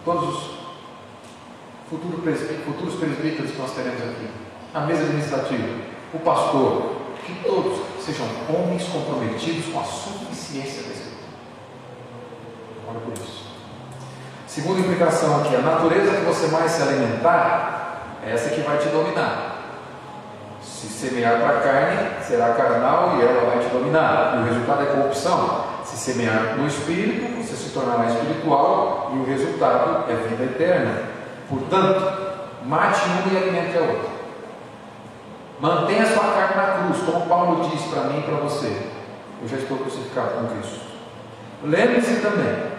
[0.05, 0.55] Todos os
[1.89, 4.29] futuros presbíteros que nós teremos aqui,
[4.73, 5.81] a mesa administrativa,
[6.13, 6.95] o pastor,
[7.25, 11.25] que todos sejam homens comprometidos com a suficiência da Escritura.
[12.87, 13.44] Olha por isso.
[14.55, 18.87] Segunda implicação aqui, a natureza que você mais se alimentar, é essa que vai te
[18.87, 19.53] dominar.
[20.61, 24.37] Se semear para a carne, será carnal e ela vai te dominar.
[24.37, 25.65] E o resultado é corrupção.
[25.83, 31.01] Se semear no espírito, você se tornará espiritual e o resultado é vida eterna.
[31.49, 34.09] Portanto, Mate um e alimente a outra.
[35.59, 38.87] Mantenha sua carne na cruz, como Paulo diz para mim e para você.
[39.41, 40.79] Eu já estou crucificado com Cristo.
[41.61, 42.74] Lembre-se também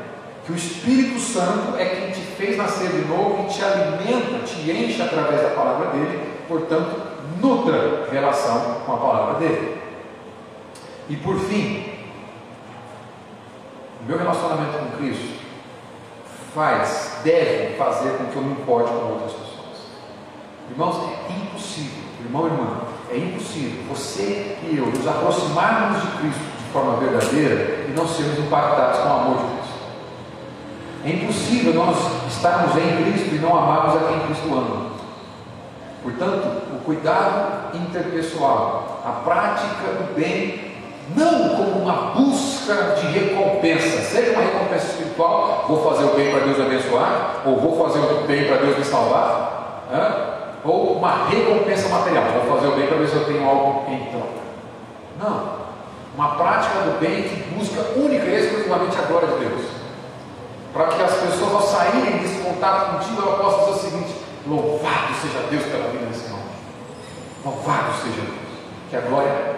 [0.47, 4.70] que o Espírito Santo é quem te fez nascer de novo e te alimenta, te
[4.70, 7.03] enche através da palavra dele, portanto,
[7.40, 9.76] nutra relação com a palavra dele.
[11.09, 11.84] E por fim,
[14.03, 15.40] o meu relacionamento com Cristo
[16.55, 19.57] faz, deve fazer com que eu me importe com outras pessoas.
[20.70, 22.80] Irmãos, é impossível, irmão e irmã,
[23.11, 28.38] é impossível você e eu nos aproximarmos de Cristo de forma verdadeira e não sermos
[28.38, 29.66] impactados com o amor de Cristo.
[31.07, 31.96] É impossível nós
[32.26, 34.86] estarmos em Cristo e não amarmos a quem Cristo ama.
[36.02, 40.72] Portanto, o cuidado interpessoal, a prática do bem
[41.14, 46.40] não como uma busca de recompensa, seja uma recompensa espiritual, vou fazer o bem para
[46.40, 49.86] Deus abençoar, ou vou fazer o bem para Deus me salvar,
[50.64, 54.07] ou uma recompensa material, vou fazer o bem para ver se eu tenho algo em
[54.07, 54.42] troca.
[55.20, 55.50] Não,
[56.16, 59.86] uma prática do bem que busca única e exclusivamente a glória de Deus,
[60.77, 64.14] para que as pessoas ao saírem desse contato contigo, elas possam dizer o seguinte:
[64.47, 66.45] louvado seja Deus pela vida desse homem,
[67.43, 69.57] louvado seja Deus, que a glória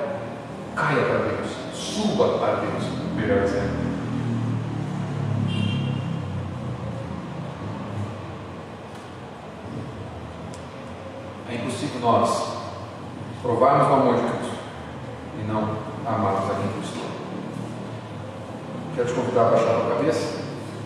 [0.76, 2.84] caia para Deus, suba para Deus,
[3.16, 3.88] melhor dizendo.
[11.50, 12.58] É impossível nós
[13.42, 14.54] provarmos o amor de Cristo
[15.40, 16.98] e não amarmos a quem Cristo.
[18.94, 20.47] Quero te convidar a baixar a cabeça.